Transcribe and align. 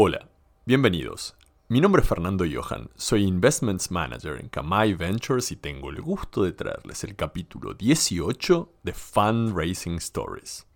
Hola, 0.00 0.28
bienvenidos. 0.64 1.34
Mi 1.66 1.80
nombre 1.80 2.02
es 2.02 2.08
Fernando 2.08 2.44
Johan, 2.48 2.88
soy 2.94 3.24
Investments 3.24 3.90
Manager 3.90 4.38
en 4.40 4.48
Kamai 4.48 4.94
Ventures 4.94 5.50
y 5.50 5.56
tengo 5.56 5.90
el 5.90 6.00
gusto 6.00 6.44
de 6.44 6.52
traerles 6.52 7.02
el 7.02 7.16
capítulo 7.16 7.74
18 7.74 8.74
de 8.84 8.92
Fundraising 8.92 9.96
Stories. 9.96 10.68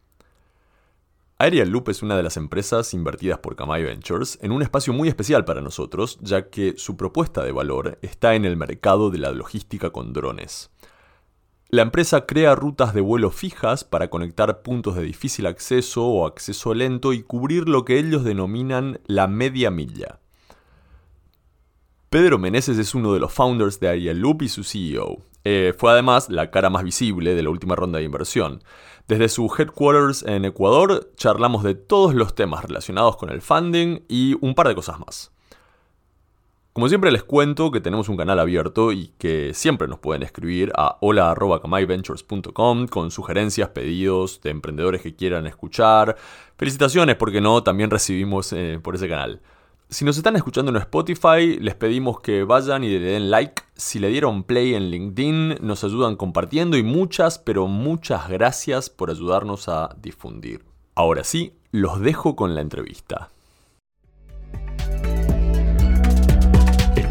Aerial 1.38 1.68
Loop 1.68 1.90
es 1.90 2.02
una 2.02 2.16
de 2.16 2.24
las 2.24 2.36
empresas 2.36 2.94
invertidas 2.94 3.38
por 3.38 3.54
Kamai 3.54 3.84
Ventures 3.84 4.40
en 4.42 4.50
un 4.50 4.60
espacio 4.60 4.92
muy 4.92 5.06
especial 5.08 5.44
para 5.44 5.60
nosotros, 5.60 6.18
ya 6.20 6.50
que 6.50 6.74
su 6.76 6.96
propuesta 6.96 7.44
de 7.44 7.52
valor 7.52 8.00
está 8.02 8.34
en 8.34 8.44
el 8.44 8.56
mercado 8.56 9.10
de 9.10 9.18
la 9.18 9.30
logística 9.30 9.90
con 9.90 10.12
drones. 10.12 10.72
La 11.74 11.80
empresa 11.80 12.26
crea 12.26 12.54
rutas 12.54 12.92
de 12.92 13.00
vuelo 13.00 13.30
fijas 13.30 13.82
para 13.82 14.10
conectar 14.10 14.60
puntos 14.60 14.94
de 14.94 15.04
difícil 15.04 15.46
acceso 15.46 16.04
o 16.04 16.26
acceso 16.26 16.74
lento 16.74 17.14
y 17.14 17.22
cubrir 17.22 17.66
lo 17.66 17.86
que 17.86 17.98
ellos 17.98 18.24
denominan 18.24 19.00
la 19.06 19.26
media 19.26 19.70
milla. 19.70 20.18
Pedro 22.10 22.38
Meneses 22.38 22.76
es 22.76 22.94
uno 22.94 23.14
de 23.14 23.20
los 23.20 23.32
founders 23.32 23.80
de 23.80 23.88
Ariel 23.88 24.20
Loop 24.20 24.42
y 24.42 24.50
su 24.50 24.64
CEO. 24.64 25.22
Eh, 25.44 25.72
fue 25.74 25.90
además 25.90 26.28
la 26.28 26.50
cara 26.50 26.68
más 26.68 26.84
visible 26.84 27.34
de 27.34 27.42
la 27.42 27.48
última 27.48 27.74
ronda 27.74 28.00
de 28.00 28.04
inversión. 28.04 28.62
Desde 29.08 29.30
su 29.30 29.50
headquarters 29.58 30.24
en 30.24 30.44
Ecuador 30.44 31.10
charlamos 31.16 31.62
de 31.62 31.74
todos 31.74 32.14
los 32.14 32.34
temas 32.34 32.66
relacionados 32.66 33.16
con 33.16 33.30
el 33.30 33.40
funding 33.40 34.00
y 34.08 34.36
un 34.42 34.54
par 34.54 34.68
de 34.68 34.74
cosas 34.74 35.00
más. 35.00 35.32
Como 36.72 36.88
siempre 36.88 37.12
les 37.12 37.22
cuento 37.22 37.70
que 37.70 37.82
tenemos 37.82 38.08
un 38.08 38.16
canal 38.16 38.40
abierto 38.40 38.92
y 38.92 39.08
que 39.18 39.52
siempre 39.52 39.88
nos 39.88 39.98
pueden 39.98 40.22
escribir 40.22 40.72
a 40.74 40.96
hola.kamaiventures.com 41.02 42.86
con 42.86 43.10
sugerencias, 43.10 43.68
pedidos 43.68 44.40
de 44.40 44.48
emprendedores 44.52 45.02
que 45.02 45.14
quieran 45.14 45.46
escuchar. 45.46 46.16
Felicitaciones, 46.56 47.16
porque 47.16 47.42
no, 47.42 47.62
también 47.62 47.90
recibimos 47.90 48.54
eh, 48.54 48.80
por 48.82 48.94
ese 48.94 49.06
canal. 49.06 49.42
Si 49.90 50.06
nos 50.06 50.16
están 50.16 50.34
escuchando 50.34 50.70
en 50.70 50.78
Spotify, 50.78 51.58
les 51.60 51.74
pedimos 51.74 52.20
que 52.20 52.42
vayan 52.44 52.84
y 52.84 52.88
le 52.88 53.00
den 53.00 53.30
like. 53.30 53.64
Si 53.76 53.98
le 53.98 54.08
dieron 54.08 54.42
play 54.42 54.74
en 54.74 54.90
LinkedIn, 54.90 55.58
nos 55.60 55.84
ayudan 55.84 56.16
compartiendo 56.16 56.78
y 56.78 56.82
muchas, 56.82 57.38
pero 57.38 57.66
muchas 57.66 58.30
gracias 58.30 58.88
por 58.88 59.10
ayudarnos 59.10 59.68
a 59.68 59.94
difundir. 60.00 60.64
Ahora 60.94 61.22
sí, 61.22 61.52
los 61.70 62.00
dejo 62.00 62.34
con 62.34 62.54
la 62.54 62.62
entrevista. 62.62 63.28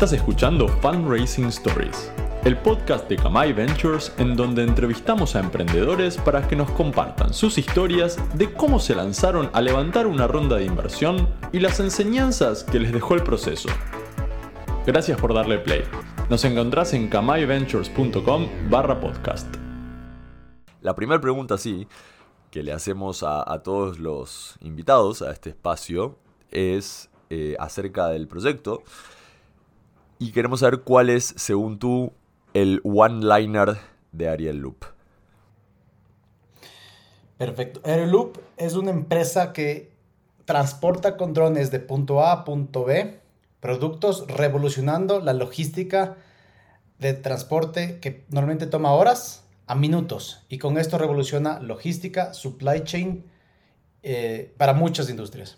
Estás 0.02 0.18
escuchando 0.18 0.68
Fundraising 0.68 1.46
Stories, 1.50 2.12
el 2.44 2.58
podcast 2.58 3.08
de 3.08 3.18
Kamai 3.18 3.54
Ventures 3.54 4.12
en 4.18 4.36
donde 4.36 4.64
entrevistamos 4.64 5.36
a 5.36 5.42
emprendedores 5.42 6.18
para 6.18 6.48
que 6.48 6.56
nos 6.56 6.72
compartan 6.72 7.36
sus 7.36 7.60
historias 7.60 8.18
de 8.36 8.52
cómo 8.52 8.80
se 8.80 8.96
lanzaron 8.96 9.52
a 9.54 9.62
levantar 9.62 10.08
una 10.08 10.26
ronda 10.26 10.56
de 10.56 10.66
inversión 10.66 11.30
y 11.52 11.60
las 11.60 11.80
enseñanzas 11.80 12.64
que 12.64 12.80
les 12.80 12.92
dejó 12.92 13.14
el 13.14 13.22
proceso. 13.22 13.70
Gracias 14.88 15.22
por 15.22 15.36
darle 15.36 15.60
play. 15.60 15.84
Nos 16.32 16.46
encontrás 16.46 16.96
en 16.96 17.08
kamaiventures.com 17.08 18.48
barra 18.72 19.00
podcast. 19.00 19.56
La 20.82 20.96
primera 20.96 21.22
pregunta, 21.22 21.60
sí, 21.60 21.88
que 22.50 22.64
le 22.64 22.74
hacemos 22.74 23.22
a, 23.22 23.62
todos 23.64 24.00
los 24.00 24.56
invitados 24.62 25.22
a 25.22 25.30
este 25.30 25.52
espacio 25.52 26.18
es 26.50 27.12
eh, 27.30 27.56
acerca 27.60 28.08
del 28.08 28.28
proyecto 28.28 28.82
y 30.22 30.32
queremos 30.32 30.60
saber 30.60 30.82
cuál 30.82 31.10
es, 31.10 31.34
según 31.36 31.80
tú, 31.80 32.14
el 32.54 32.80
one-liner 32.84 33.78
de 34.12 34.30
Ariel 34.30 34.60
Loop. 34.60 34.86
Perfecto. 37.40 37.82
Ariel 37.84 38.12
Loop 38.12 38.38
es 38.56 38.76
una 38.76 38.92
empresa 38.92 39.52
que 39.52 39.90
transporta 40.46 41.18
con 41.18 41.34
drones 41.34 41.72
de 41.72 41.80
punto 41.80 42.22
A 42.22 42.34
a 42.34 42.46
punto 42.46 42.86
B 42.86 43.20
productos 43.62 44.28
revolucionando 44.28 45.22
la 45.22 45.34
logística 45.34 46.18
de 47.00 47.14
transporte 47.14 48.00
que 48.00 48.24
normalmente 48.30 48.68
toma 48.68 48.94
horas 48.94 49.44
a 49.66 49.74
minutos. 49.74 50.46
Y 50.50 50.60
con 50.60 50.78
esto 50.78 51.00
revoluciona 51.00 51.60
logística, 51.60 52.36
supply 52.36 52.84
chain 52.84 53.26
eh, 54.04 54.54
para 54.58 54.74
muchas 54.74 55.10
industrias. 55.10 55.58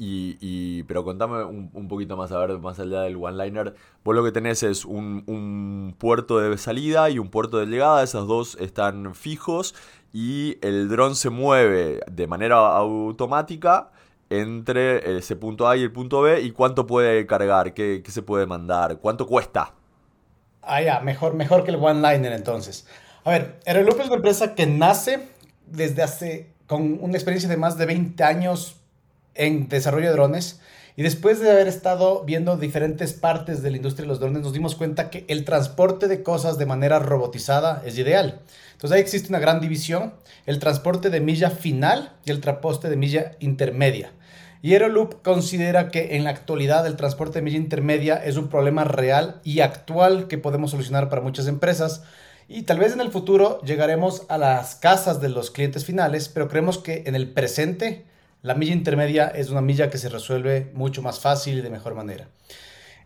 Y, 0.00 0.84
pero 0.84 1.02
contame 1.02 1.42
un, 1.42 1.88
poquito 1.88 2.16
más, 2.16 2.30
a 2.30 2.38
ver, 2.38 2.58
más 2.58 2.78
allá 2.78 3.02
del 3.02 3.16
one-liner. 3.16 3.74
Vos 4.04 4.14
lo 4.14 4.22
que 4.22 4.30
tenés 4.30 4.62
es 4.62 4.84
un, 4.84 5.94
puerto 5.98 6.38
de 6.38 6.56
salida 6.56 7.10
y 7.10 7.18
un 7.18 7.30
puerto 7.30 7.58
de 7.58 7.66
llegada, 7.66 8.02
esos 8.04 8.28
dos 8.28 8.56
están 8.60 9.14
fijos 9.16 9.74
y 10.12 10.56
el 10.62 10.88
dron 10.88 11.16
se 11.16 11.30
mueve 11.30 12.00
de 12.10 12.26
manera 12.28 12.56
automática 12.76 13.90
entre 14.30 15.18
ese 15.18 15.34
punto 15.36 15.68
A 15.68 15.76
y 15.76 15.82
el 15.82 15.92
punto 15.92 16.22
B 16.22 16.42
y 16.42 16.52
cuánto 16.52 16.86
puede 16.86 17.26
cargar, 17.26 17.74
qué, 17.74 18.02
se 18.06 18.22
puede 18.22 18.46
mandar, 18.46 18.98
cuánto 18.98 19.26
cuesta. 19.26 19.74
Ah, 20.62 20.80
ya, 20.80 21.00
mejor, 21.00 21.34
mejor 21.34 21.64
que 21.64 21.70
el 21.70 21.76
one-liner 21.76 22.32
entonces. 22.32 22.86
A 23.24 23.30
ver, 23.30 23.58
Aeroloop 23.66 24.00
es 24.00 24.06
una 24.06 24.16
empresa 24.16 24.54
que 24.54 24.66
nace 24.66 25.28
desde 25.66 26.02
hace, 26.02 26.52
con 26.66 26.98
una 27.02 27.14
experiencia 27.14 27.48
de 27.48 27.56
más 27.56 27.76
de 27.76 27.86
20 27.86 28.22
años 28.22 28.78
en 29.38 29.68
desarrollo 29.68 30.08
de 30.08 30.12
drones. 30.12 30.60
Y 30.96 31.02
después 31.02 31.40
de 31.40 31.50
haber 31.50 31.68
estado 31.68 32.24
viendo 32.24 32.56
diferentes 32.56 33.12
partes 33.12 33.62
de 33.62 33.70
la 33.70 33.76
industria 33.76 34.02
de 34.02 34.08
los 34.08 34.18
drones, 34.18 34.42
nos 34.42 34.52
dimos 34.52 34.74
cuenta 34.74 35.10
que 35.10 35.24
el 35.28 35.44
transporte 35.44 36.08
de 36.08 36.24
cosas 36.24 36.58
de 36.58 36.66
manera 36.66 36.98
robotizada 36.98 37.82
es 37.86 37.96
ideal. 37.96 38.40
Entonces 38.72 38.96
ahí 38.96 39.00
existe 39.00 39.28
una 39.28 39.38
gran 39.38 39.60
división, 39.60 40.14
el 40.44 40.58
transporte 40.58 41.08
de 41.08 41.20
milla 41.20 41.50
final 41.50 42.16
y 42.24 42.32
el 42.32 42.40
transporte 42.40 42.90
de 42.90 42.96
milla 42.96 43.32
intermedia. 43.38 44.12
Y 44.60 44.72
Aeroloop 44.72 45.22
considera 45.22 45.88
que 45.88 46.16
en 46.16 46.24
la 46.24 46.30
actualidad 46.30 46.84
el 46.84 46.96
transporte 46.96 47.38
de 47.38 47.42
milla 47.42 47.58
intermedia 47.58 48.16
es 48.16 48.36
un 48.36 48.48
problema 48.48 48.82
real 48.82 49.40
y 49.44 49.60
actual 49.60 50.26
que 50.26 50.38
podemos 50.38 50.72
solucionar 50.72 51.08
para 51.08 51.22
muchas 51.22 51.46
empresas. 51.46 52.02
Y 52.48 52.62
tal 52.62 52.78
vez 52.78 52.92
en 52.92 53.00
el 53.00 53.12
futuro 53.12 53.60
llegaremos 53.62 54.24
a 54.28 54.36
las 54.36 54.74
casas 54.74 55.20
de 55.20 55.28
los 55.28 55.52
clientes 55.52 55.84
finales, 55.84 56.28
pero 56.28 56.48
creemos 56.48 56.78
que 56.78 57.04
en 57.06 57.14
el 57.14 57.30
presente 57.30 58.04
la 58.42 58.54
milla 58.54 58.72
intermedia 58.72 59.26
es 59.26 59.50
una 59.50 59.60
milla 59.60 59.90
que 59.90 59.98
se 59.98 60.08
resuelve 60.08 60.70
mucho 60.74 61.02
más 61.02 61.20
fácil 61.20 61.58
y 61.58 61.60
de 61.60 61.70
mejor 61.70 61.94
manera. 61.94 62.28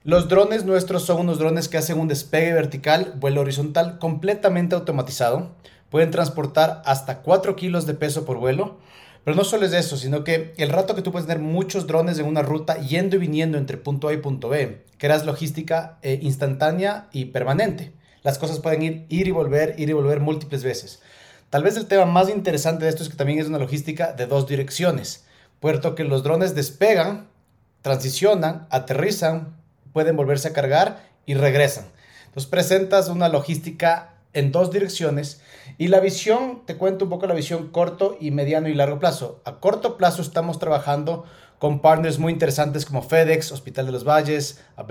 Los 0.05 0.29
drones 0.29 0.65
nuestros 0.65 1.05
son 1.05 1.21
unos 1.21 1.39
drones 1.39 1.69
que 1.69 1.79
hacen 1.79 1.99
un 1.99 2.09
despegue 2.09 2.53
vertical, 2.53 3.15
vuelo 3.17 3.41
horizontal 3.41 3.99
completamente 3.99 4.75
automatizado. 4.75 5.55
Pueden 5.91 6.11
transportar 6.11 6.83
hasta 6.85 7.23
4 7.23 7.55
kilos 7.57 7.87
de 7.87 7.95
peso 7.95 8.25
por 8.25 8.39
vuelo. 8.39 8.79
Pero 9.25 9.37
no 9.37 9.45
solo 9.45 9.65
es 9.65 9.73
eso, 9.73 9.97
sino 9.97 10.25
que 10.25 10.53
el 10.57 10.71
rato 10.71 10.97
que 10.97 11.03
tú 11.03 11.13
puedes 11.13 11.29
tener 11.29 11.41
muchos 11.41 11.87
drones 11.87 12.19
en 12.19 12.27
una 12.27 12.43
ruta 12.43 12.79
yendo 12.79 13.17
y 13.17 13.21
viniendo 13.21 13.57
entre 13.57 13.77
punto 13.77 14.09
A 14.09 14.13
y 14.13 14.17
punto 14.17 14.49
B, 14.49 14.83
creas 14.99 15.25
logística 15.25 15.99
eh, 16.03 16.19
instantánea 16.21 17.09
y 17.13 17.27
permanente. 17.27 17.93
Las 18.25 18.39
cosas 18.39 18.59
pueden 18.59 18.83
ir, 18.83 19.07
ir 19.09 19.29
y 19.29 19.31
volver, 19.31 19.77
ir 19.79 19.89
y 19.89 19.93
volver 19.93 20.19
múltiples 20.19 20.65
veces. 20.65 21.01
Tal 21.53 21.63
vez 21.63 21.77
el 21.77 21.85
tema 21.85 22.07
más 22.07 22.31
interesante 22.31 22.85
de 22.85 22.89
esto 22.89 23.03
es 23.03 23.11
que 23.11 23.17
también 23.17 23.39
es 23.39 23.47
una 23.47 23.59
logística 23.59 24.15
de 24.15 24.25
dos 24.25 24.49
direcciones. 24.49 25.27
Puerto 25.61 25.95
que 25.95 26.03
los 26.03 26.23
drones 26.23 26.55
despegan, 26.55 27.29
transicionan, 27.83 28.67
aterrizan, 28.71 29.55
pueden 29.93 30.17
volverse 30.17 30.49
a 30.49 30.55
cargar 30.55 31.11
y 31.27 31.35
regresan. 31.35 31.85
Entonces 32.25 32.49
presentas 32.49 33.11
una 33.11 33.29
logística 33.29 34.15
en 34.33 34.51
dos 34.51 34.71
direcciones 34.71 35.43
y 35.77 35.89
la 35.89 36.01
visión, 36.01 36.63
te 36.65 36.79
cuento 36.79 37.05
un 37.05 37.11
poco 37.11 37.27
la 37.27 37.35
visión 37.35 37.69
corto 37.69 38.17
y 38.19 38.31
mediano 38.31 38.69
y 38.71 38.75
largo 38.75 38.99
plazo. 38.99 39.43
A 39.45 39.61
corto 39.61 39.99
plazo 39.99 40.23
estamos 40.23 40.59
trabajando 40.59 41.27
con 41.59 41.83
partners 41.83 42.19
muy 42.19 42.33
interesantes 42.33 42.87
como 42.87 43.03
FedEx, 43.03 43.53
Hospital 43.53 43.85
de 43.85 43.93
los 43.93 44.05
Valles, 44.05 44.63
a 44.79 44.87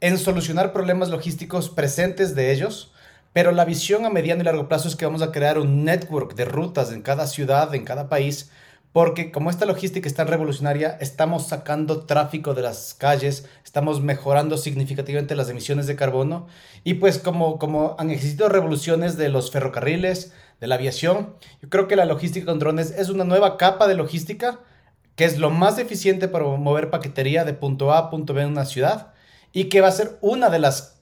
en 0.00 0.18
solucionar 0.18 0.72
problemas 0.72 1.10
logísticos 1.10 1.70
presentes 1.70 2.34
de 2.34 2.50
ellos 2.50 2.92
pero 3.32 3.52
la 3.52 3.64
visión 3.64 4.04
a 4.04 4.10
mediano 4.10 4.42
y 4.42 4.44
largo 4.44 4.68
plazo 4.68 4.88
es 4.88 4.96
que 4.96 5.04
vamos 5.04 5.22
a 5.22 5.32
crear 5.32 5.58
un 5.58 5.84
network 5.84 6.34
de 6.34 6.44
rutas 6.44 6.92
en 6.92 7.02
cada 7.02 7.26
ciudad, 7.26 7.74
en 7.74 7.84
cada 7.84 8.08
país, 8.08 8.50
porque 8.92 9.30
como 9.30 9.50
esta 9.50 9.66
logística 9.66 10.08
es 10.08 10.14
tan 10.14 10.26
revolucionaria, 10.26 10.96
estamos 11.00 11.46
sacando 11.46 12.06
tráfico 12.06 12.54
de 12.54 12.62
las 12.62 12.94
calles, 12.94 13.48
estamos 13.64 14.02
mejorando 14.02 14.56
significativamente 14.56 15.36
las 15.36 15.48
emisiones 15.48 15.86
de 15.86 15.94
carbono 15.94 16.48
y 16.82 16.94
pues 16.94 17.18
como, 17.18 17.58
como 17.58 17.94
han 17.98 18.10
existido 18.10 18.48
revoluciones 18.48 19.16
de 19.16 19.28
los 19.28 19.52
ferrocarriles, 19.52 20.32
de 20.60 20.66
la 20.66 20.74
aviación, 20.74 21.34
yo 21.62 21.70
creo 21.70 21.88
que 21.88 21.96
la 21.96 22.04
logística 22.04 22.46
con 22.46 22.58
drones 22.58 22.90
es 22.90 23.08
una 23.08 23.24
nueva 23.24 23.56
capa 23.56 23.88
de 23.88 23.94
logística 23.94 24.60
que 25.16 25.24
es 25.24 25.38
lo 25.38 25.50
más 25.50 25.78
eficiente 25.78 26.28
para 26.28 26.44
mover 26.44 26.90
paquetería 26.90 27.44
de 27.44 27.54
punto 27.54 27.92
A 27.92 27.98
a 27.98 28.10
punto 28.10 28.34
B 28.34 28.42
en 28.42 28.50
una 28.50 28.66
ciudad 28.66 29.12
y 29.52 29.64
que 29.64 29.80
va 29.80 29.88
a 29.88 29.92
ser 29.92 30.18
una 30.20 30.50
de 30.50 30.58
las 30.58 30.99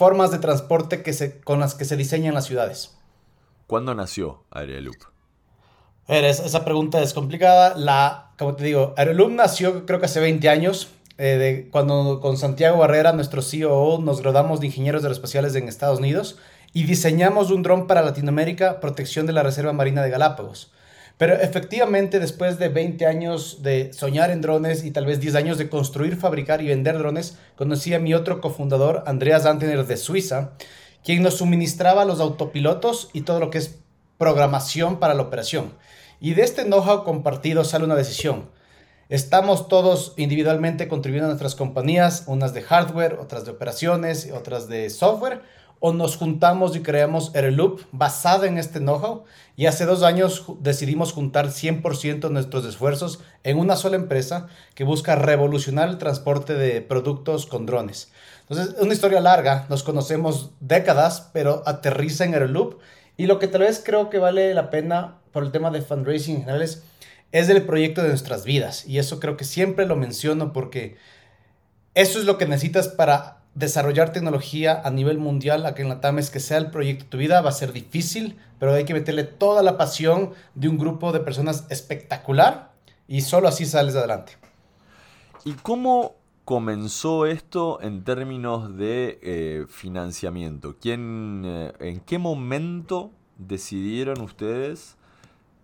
formas 0.00 0.30
de 0.30 0.38
transporte 0.38 1.02
que 1.02 1.12
se, 1.12 1.42
con 1.42 1.60
las 1.60 1.74
que 1.74 1.84
se 1.84 1.94
diseñan 1.94 2.32
las 2.32 2.46
ciudades. 2.46 2.96
¿Cuándo 3.66 3.94
nació 3.94 4.44
Aereloop? 4.50 4.96
esa 6.08 6.64
pregunta 6.64 7.02
es 7.02 7.12
complicada. 7.12 7.76
La, 7.76 8.30
como 8.38 8.56
te 8.56 8.64
digo, 8.64 8.94
Aereloop 8.96 9.30
nació 9.32 9.84
creo 9.84 10.00
que 10.00 10.06
hace 10.06 10.20
20 10.20 10.48
años, 10.48 10.88
eh, 11.18 11.36
de, 11.36 11.68
cuando 11.70 12.18
con 12.22 12.38
Santiago 12.38 12.78
Barrera, 12.78 13.12
nuestro 13.12 13.42
CEO, 13.42 13.98
nos 13.98 14.22
graduamos 14.22 14.60
de 14.60 14.68
ingenieros 14.68 15.02
aeroespaciales 15.02 15.54
en 15.54 15.68
Estados 15.68 15.98
Unidos 15.98 16.38
y 16.72 16.84
diseñamos 16.84 17.50
un 17.50 17.62
dron 17.62 17.86
para 17.86 18.00
Latinoamérica, 18.00 18.80
protección 18.80 19.26
de 19.26 19.34
la 19.34 19.42
Reserva 19.42 19.74
Marina 19.74 20.02
de 20.02 20.08
Galápagos. 20.08 20.72
Pero 21.20 21.34
efectivamente, 21.34 22.18
después 22.18 22.58
de 22.58 22.70
20 22.70 23.04
años 23.04 23.62
de 23.62 23.92
soñar 23.92 24.30
en 24.30 24.40
drones 24.40 24.84
y 24.84 24.90
tal 24.90 25.04
vez 25.04 25.20
10 25.20 25.34
años 25.34 25.58
de 25.58 25.68
construir, 25.68 26.16
fabricar 26.16 26.62
y 26.62 26.68
vender 26.68 26.96
drones, 26.96 27.36
conocí 27.56 27.92
a 27.92 27.98
mi 27.98 28.14
otro 28.14 28.40
cofundador, 28.40 29.04
Andreas 29.06 29.44
Antener 29.44 29.86
de 29.86 29.98
Suiza, 29.98 30.52
quien 31.04 31.22
nos 31.22 31.36
suministraba 31.36 32.06
los 32.06 32.20
autopilotos 32.20 33.10
y 33.12 33.20
todo 33.20 33.38
lo 33.38 33.50
que 33.50 33.58
es 33.58 33.80
programación 34.16 34.98
para 34.98 35.12
la 35.12 35.20
operación. 35.20 35.74
Y 36.20 36.32
de 36.32 36.40
este 36.40 36.64
know-how 36.64 37.04
compartido 37.04 37.64
sale 37.64 37.84
una 37.84 37.96
decisión. 37.96 38.48
Estamos 39.10 39.68
todos 39.68 40.14
individualmente 40.16 40.88
contribuyendo 40.88 41.26
a 41.26 41.32
nuestras 41.32 41.54
compañías, 41.54 42.24
unas 42.28 42.54
de 42.54 42.62
hardware, 42.62 43.18
otras 43.20 43.44
de 43.44 43.50
operaciones, 43.50 44.30
otras 44.32 44.68
de 44.68 44.88
software, 44.88 45.42
o 45.80 45.94
nos 45.94 46.16
juntamos 46.18 46.76
y 46.76 46.80
creamos 46.80 47.34
Aeroloop 47.34 47.80
basada 47.90 48.46
en 48.46 48.58
este 48.58 48.78
know-how. 48.78 49.24
Y 49.56 49.66
hace 49.66 49.86
dos 49.86 50.02
años 50.02 50.44
decidimos 50.60 51.12
juntar 51.12 51.48
100% 51.48 52.20
de 52.20 52.30
nuestros 52.30 52.66
esfuerzos 52.66 53.20
en 53.44 53.58
una 53.58 53.76
sola 53.76 53.96
empresa 53.96 54.48
que 54.74 54.84
busca 54.84 55.16
revolucionar 55.16 55.88
el 55.88 55.98
transporte 55.98 56.54
de 56.54 56.82
productos 56.82 57.46
con 57.46 57.66
drones. 57.66 58.12
Entonces, 58.42 58.74
es 58.76 58.82
una 58.82 58.92
historia 58.92 59.20
larga, 59.20 59.66
nos 59.68 59.82
conocemos 59.82 60.50
décadas, 60.60 61.30
pero 61.32 61.62
aterriza 61.66 62.24
en 62.24 62.34
Aeroloop. 62.34 62.78
Y 63.16 63.26
lo 63.26 63.38
que 63.38 63.48
tal 63.48 63.62
vez 63.62 63.82
creo 63.84 64.10
que 64.10 64.18
vale 64.18 64.52
la 64.54 64.70
pena 64.70 65.18
por 65.32 65.44
el 65.44 65.52
tema 65.52 65.70
de 65.70 65.82
fundraising 65.82 66.36
en 66.36 66.40
general 66.42 66.62
es, 66.62 66.82
es 67.32 67.48
el 67.48 67.62
proyecto 67.62 68.02
de 68.02 68.08
nuestras 68.08 68.44
vidas. 68.44 68.86
Y 68.86 68.98
eso 68.98 69.18
creo 69.18 69.36
que 69.36 69.44
siempre 69.44 69.86
lo 69.86 69.96
menciono 69.96 70.52
porque 70.52 70.96
eso 71.94 72.18
es 72.18 72.24
lo 72.24 72.38
que 72.38 72.46
necesitas 72.46 72.88
para 72.88 73.39
desarrollar 73.60 74.12
tecnología 74.12 74.80
a 74.82 74.90
nivel 74.90 75.18
mundial 75.18 75.66
aquí 75.66 75.82
en 75.82 75.90
la 75.90 76.00
TAM 76.00 76.18
es 76.18 76.30
que 76.30 76.40
sea 76.40 76.58
el 76.58 76.70
proyecto 76.70 77.04
de 77.04 77.10
tu 77.10 77.18
vida, 77.18 77.40
va 77.42 77.50
a 77.50 77.52
ser 77.52 77.72
difícil, 77.72 78.38
pero 78.58 78.72
hay 78.72 78.84
que 78.84 78.94
meterle 78.94 79.22
toda 79.22 79.62
la 79.62 79.76
pasión 79.76 80.30
de 80.54 80.68
un 80.68 80.78
grupo 80.78 81.12
de 81.12 81.20
personas 81.20 81.66
espectacular 81.68 82.72
y 83.06 83.20
solo 83.20 83.48
así 83.48 83.66
sales 83.66 83.94
adelante. 83.94 84.32
¿Y 85.44 85.52
cómo 85.52 86.16
comenzó 86.44 87.26
esto 87.26 87.80
en 87.82 88.02
términos 88.02 88.76
de 88.76 89.18
eh, 89.22 89.66
financiamiento? 89.68 90.76
¿Quién, 90.80 91.42
eh, 91.44 91.72
¿En 91.80 92.00
qué 92.00 92.18
momento 92.18 93.10
decidieron 93.36 94.22
ustedes 94.22 94.96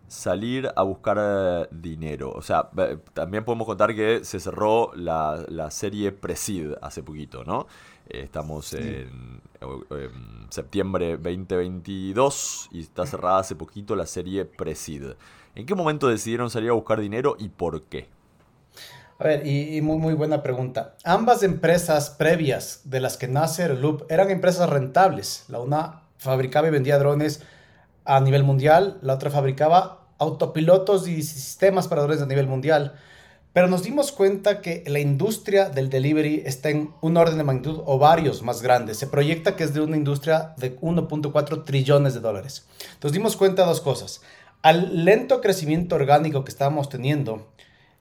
salir 0.09 0.71
a 0.75 0.83
buscar 0.83 1.19
eh, 1.21 1.69
dinero. 1.71 2.33
O 2.33 2.43
sea, 2.43 2.71
también 3.13 3.45
podemos 3.45 3.67
contar 3.67 3.95
que 3.95 4.25
se 4.25 4.41
cerró 4.41 4.93
la, 4.95 5.45
la 5.49 5.71
serie 5.71 6.13
Presid 6.13 6.73
hace 6.81 7.03
poquito, 7.03 7.45
¿no? 7.45 7.67
Eh, 8.09 8.23
estamos 8.23 8.73
en, 8.75 9.41
septiembre 10.51 11.17
2022 11.17 12.69
y 12.73 12.81
está 12.81 13.07
cerrada 13.07 13.39
hace 13.39 13.57
poquito 13.57 13.97
la 13.97 14.07
serie 14.07 14.45
Presid. 14.45 15.03
¿En 15.55 15.67
qué 15.67 15.75
momento 15.75 16.09
decidieron 16.09 16.51
salir 16.51 16.71
a 16.71 16.75
buscar 16.75 17.01
dinero 17.01 17.37
y 17.39 17.49
por 17.49 17.83
qué? 17.85 18.09
A 19.19 19.25
ver, 19.25 19.47
y, 19.47 19.81
muy, 19.81 19.97
muy 19.97 20.13
buena 20.13 20.43
pregunta. 20.43 20.95
Ambas 21.03 21.43
empresas 21.43 22.11
previas 22.11 22.83
de 22.85 23.01
las 23.01 23.17
que 23.17 23.29
nace 23.29 23.67
Loop 23.71 24.05
eran 24.11 24.31
empresas 24.31 24.69
rentables. 24.69 25.47
La 25.49 25.59
una 25.59 26.03
fabricaba 26.19 26.69
y 26.69 26.71
vendía 26.71 26.99
drones 26.99 27.43
a 28.07 28.21
nivel 28.21 28.45
mundial, 28.45 28.99
la 29.03 29.15
otra 29.15 29.31
fabricaba 29.31 30.07
autopilotos 30.19 31.09
y 31.09 31.23
sistemas 31.23 31.89
para 31.89 32.03
drones 32.03 32.23
a 32.23 32.27
nivel 32.27 32.47
mundial. 32.47 32.95
Pero 33.53 33.69
nos 33.69 33.83
dimos 33.83 34.13
cuenta 34.13 34.61
que 34.61 34.85
la 34.87 34.99
industria 34.99 35.71
del 35.71 35.89
delivery 35.89 36.43
está 36.45 36.69
en 36.69 36.91
un 37.01 37.17
orden 37.17 37.39
de 37.39 37.45
magnitud 37.45 37.83
o 37.87 37.99
varios 37.99 38.43
más 38.43 38.61
grandes. 38.61 38.99
Se 38.99 39.07
proyecta 39.07 39.57
que 39.57 39.65
es 39.65 39.73
de 39.73 39.81
una 39.81 39.97
industria 39.97 40.53
de 40.59 40.79
1.4 40.79 41.65
trillones 41.65 42.13
de 42.13 42.21
dólares. 42.21 42.67
Nos 43.03 43.13
dimos 43.13 43.35
cuenta 43.35 43.63
de 43.63 43.69
dos 43.69 43.81
cosas. 43.81 44.21
Al 44.61 45.05
lento 45.07 45.41
crecimiento 45.41 45.95
orgánico 45.95 46.45
que 46.45 46.51
estábamos 46.51 46.91
teniendo, 46.91 47.47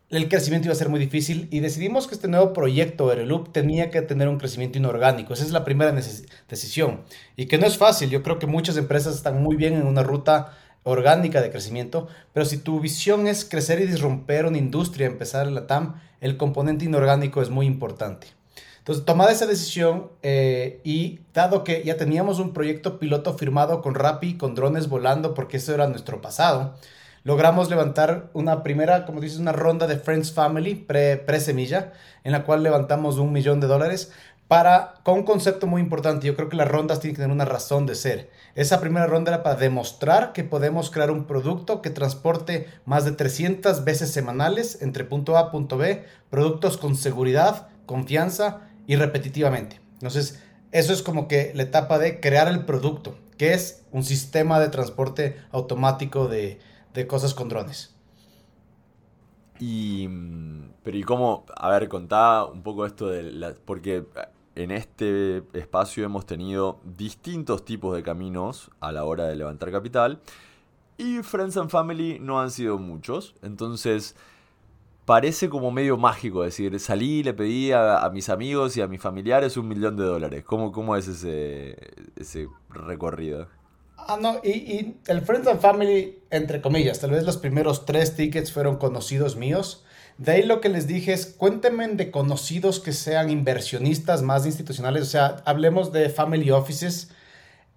el 0.09 0.29
crecimiento 0.29 0.67
iba 0.67 0.73
a 0.73 0.77
ser 0.77 0.89
muy 0.89 0.99
difícil 0.99 1.47
y 1.51 1.59
decidimos 1.59 2.07
que 2.07 2.15
este 2.15 2.27
nuevo 2.27 2.53
proyecto 2.53 3.09
Aeroloop 3.09 3.51
tenía 3.51 3.89
que 3.89 4.01
tener 4.01 4.27
un 4.27 4.37
crecimiento 4.37 4.77
inorgánico. 4.77 5.33
Esa 5.33 5.43
es 5.43 5.51
la 5.51 5.65
primera 5.65 5.91
decisión. 5.91 7.01
Y 7.35 7.47
que 7.47 7.57
no 7.57 7.65
es 7.65 7.77
fácil. 7.77 8.09
Yo 8.09 8.21
creo 8.21 8.37
que 8.37 8.47
muchas 8.47 8.77
empresas 8.77 9.15
están 9.15 9.41
muy 9.41 9.55
bien 9.55 9.73
en 9.73 9.87
una 9.87 10.03
ruta 10.03 10.57
orgánica 10.83 11.41
de 11.41 11.49
crecimiento, 11.49 12.07
pero 12.31 12.45
si 12.45 12.59
tu 12.59 12.79
visión 12.79 13.25
es 13.27 13.43
crecer 13.43 13.81
y 13.81 13.87
disromper 13.87 14.45
una 14.45 14.59
industria, 14.59 15.07
empezar 15.07 15.47
en 15.47 15.55
la 15.55 15.65
TAM, 15.65 15.99
el 16.21 16.37
componente 16.37 16.85
inorgánico 16.85 17.41
es 17.41 17.49
muy 17.49 17.65
importante. 17.65 18.27
Entonces, 18.77 19.03
tomada 19.03 19.31
esa 19.31 19.47
decisión 19.47 20.11
eh, 20.21 20.79
y 20.83 21.21
dado 21.33 21.63
que 21.63 21.83
ya 21.83 21.97
teníamos 21.97 22.37
un 22.37 22.53
proyecto 22.53 22.99
piloto 22.99 23.35
firmado 23.35 23.81
con 23.81 23.95
Rappi, 23.95 24.37
con 24.37 24.53
drones 24.53 24.87
volando, 24.87 25.33
porque 25.33 25.57
eso 25.57 25.73
era 25.73 25.87
nuestro 25.87 26.21
pasado, 26.21 26.75
logramos 27.25 27.71
levantar 27.71 28.29
una 28.33 28.61
primera, 28.61 29.05
como 29.05 29.19
dices, 29.19 29.39
una 29.39 29.51
ronda 29.51 29.87
de 29.87 29.97
Friends 29.97 30.31
Family 30.31 30.75
pre-semilla, 30.75 31.91
en 32.23 32.31
la 32.31 32.45
cual 32.45 32.61
levantamos 32.61 33.17
un 33.17 33.33
millón 33.33 33.59
de 33.59 33.65
dólares 33.65 34.11
para, 34.47 34.93
con 35.01 35.15
un 35.15 35.23
concepto 35.23 35.65
muy 35.65 35.81
importante. 35.81 36.27
Yo 36.27 36.35
creo 36.35 36.49
que 36.49 36.55
las 36.55 36.67
rondas 36.67 36.99
tienen 36.99 37.15
que 37.15 37.23
tener 37.23 37.33
una 37.33 37.45
razón 37.45 37.87
de 37.87 37.95
ser. 37.95 38.29
Esa 38.53 38.79
primera 38.79 39.07
ronda 39.07 39.33
era 39.33 39.43
para 39.43 39.55
demostrar 39.55 40.33
que 40.33 40.43
podemos 40.43 40.91
crear 40.91 41.09
un 41.09 41.25
producto 41.25 41.81
que 41.81 41.89
transporte 41.89 42.67
más 42.85 43.05
de 43.05 43.13
300 43.13 43.83
veces 43.83 44.11
semanales 44.11 44.83
entre 44.83 45.03
punto 45.03 45.35
A 45.35 45.51
punto 45.51 45.77
B, 45.77 46.05
productos 46.29 46.77
con 46.77 46.95
seguridad, 46.95 47.69
confianza 47.87 48.69
y 48.85 48.97
repetitivamente. 48.97 49.81
Entonces, 49.93 50.39
eso 50.71 50.93
es 50.93 51.01
como 51.01 51.27
que 51.27 51.53
la 51.55 51.63
etapa 51.63 51.97
de 51.97 52.19
crear 52.19 52.47
el 52.47 52.65
producto, 52.65 53.17
que 53.39 53.53
es 53.53 53.83
un 53.91 54.03
sistema 54.03 54.59
de 54.59 54.69
transporte 54.69 55.37
automático 55.51 56.27
de, 56.27 56.59
de 56.95 57.05
cosas 57.05 57.35
con 57.35 57.49
drones. 57.49 57.95
Y, 59.59 60.07
mm, 60.07 60.71
pero 60.83 60.97
¿y 60.97 61.03
cómo? 61.03 61.45
A 61.55 61.69
ver, 61.69 61.87
contá 61.87 62.45
un 62.45 62.63
poco 62.63 62.85
esto 62.85 63.07
de 63.07 63.23
la, 63.23 63.53
porque 63.53 64.05
en 64.55 64.71
este 64.71 65.43
espacio 65.53 66.03
hemos 66.05 66.25
tenido 66.25 66.79
distintos 66.83 67.63
tipos 67.65 67.95
de 67.95 68.03
caminos 68.03 68.71
a 68.79 68.91
la 68.91 69.03
hora 69.03 69.25
de 69.25 69.35
levantar 69.35 69.71
capital 69.71 70.21
y 70.97 71.21
Friends 71.23 71.57
and 71.57 71.69
Family 71.69 72.19
no 72.19 72.39
han 72.39 72.51
sido 72.51 72.77
muchos. 72.77 73.35
Entonces 73.41 74.15
parece 75.05 75.49
como 75.49 75.71
medio 75.71 75.97
mágico 75.97 76.43
decir, 76.43 76.79
salí, 76.79 77.21
le 77.23 77.33
pedí 77.33 77.71
a, 77.71 78.09
mis 78.13 78.29
amigos 78.29 78.75
y 78.77 78.81
a 78.81 78.87
mis 78.87 79.01
familiares 79.01 79.57
un 79.57 79.67
millón 79.67 79.97
de 79.97 80.03
dólares. 80.03 80.43
¿Cómo, 80.45 80.71
cómo 80.71 80.95
es 80.95 81.07
ese, 81.07 81.77
ese 82.15 82.47
recorrido? 82.69 83.47
Ah, 84.07 84.17
no, 84.21 84.39
y, 84.43 84.49
y, 84.49 84.97
el 85.07 85.21
Friends 85.21 85.47
and 85.47 85.59
Family, 85.59 86.19
entre 86.29 86.61
comillas, 86.61 86.99
tal 86.99 87.09
vez 87.09 87.23
los 87.23 87.37
primeros 87.37 87.85
tres 87.85 88.15
tickets 88.15 88.51
fueron 88.51 88.77
conocidos 88.77 89.35
míos. 89.35 89.83
De 90.19 90.33
ahí 90.33 90.43
lo 90.43 90.61
que 90.61 90.69
les 90.69 90.85
dije 90.85 91.11
es, 91.11 91.25
cuéntenme 91.25 91.87
de 91.87 92.11
conocidos 92.11 92.79
que 92.79 92.93
sean 92.93 93.31
inversionistas 93.31 94.21
más 94.21 94.45
institucionales, 94.45 95.03
o 95.03 95.05
sea, 95.07 95.37
hablemos 95.45 95.91
de 95.91 96.09
family 96.09 96.51
offices. 96.51 97.09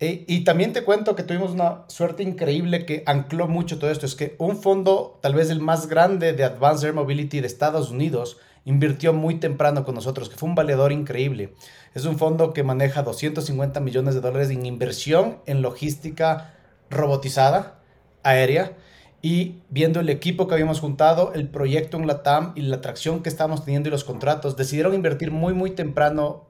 Eh, 0.00 0.24
y 0.28 0.44
también 0.44 0.72
te 0.72 0.84
cuento 0.84 1.16
que 1.16 1.24
tuvimos 1.24 1.50
una 1.52 1.84
suerte 1.88 2.22
increíble 2.22 2.86
que 2.86 3.02
ancló 3.06 3.48
mucho 3.48 3.78
todo 3.78 3.90
esto. 3.90 4.06
Es 4.06 4.14
que 4.14 4.36
un 4.38 4.60
fondo, 4.60 5.18
tal 5.22 5.34
vez 5.34 5.50
el 5.50 5.60
más 5.60 5.88
grande 5.88 6.34
de 6.34 6.44
Advanced 6.44 6.86
Air 6.86 6.94
Mobility 6.94 7.40
de 7.40 7.46
Estados 7.46 7.90
Unidos, 7.90 8.36
invirtió 8.68 9.14
muy 9.14 9.36
temprano 9.36 9.82
con 9.82 9.94
nosotros, 9.94 10.28
que 10.28 10.36
fue 10.36 10.46
un 10.46 10.54
valedor 10.54 10.92
increíble. 10.92 11.54
Es 11.94 12.04
un 12.04 12.18
fondo 12.18 12.52
que 12.52 12.62
maneja 12.62 13.02
250 13.02 13.80
millones 13.80 14.14
de 14.14 14.20
dólares 14.20 14.50
en 14.50 14.66
inversión 14.66 15.38
en 15.46 15.62
logística 15.62 16.54
robotizada, 16.90 17.78
aérea 18.22 18.76
y 19.22 19.62
viendo 19.70 20.00
el 20.00 20.10
equipo 20.10 20.46
que 20.46 20.54
habíamos 20.54 20.80
juntado, 20.80 21.32
el 21.32 21.48
proyecto 21.48 21.96
en 21.96 22.06
la 22.06 22.22
TAM 22.22 22.52
y 22.56 22.60
la 22.60 22.76
atracción 22.76 23.22
que 23.22 23.30
estábamos 23.30 23.64
teniendo 23.64 23.88
y 23.88 23.92
los 23.92 24.04
contratos, 24.04 24.54
decidieron 24.56 24.92
invertir 24.92 25.30
muy, 25.30 25.54
muy 25.54 25.70
temprano, 25.70 26.44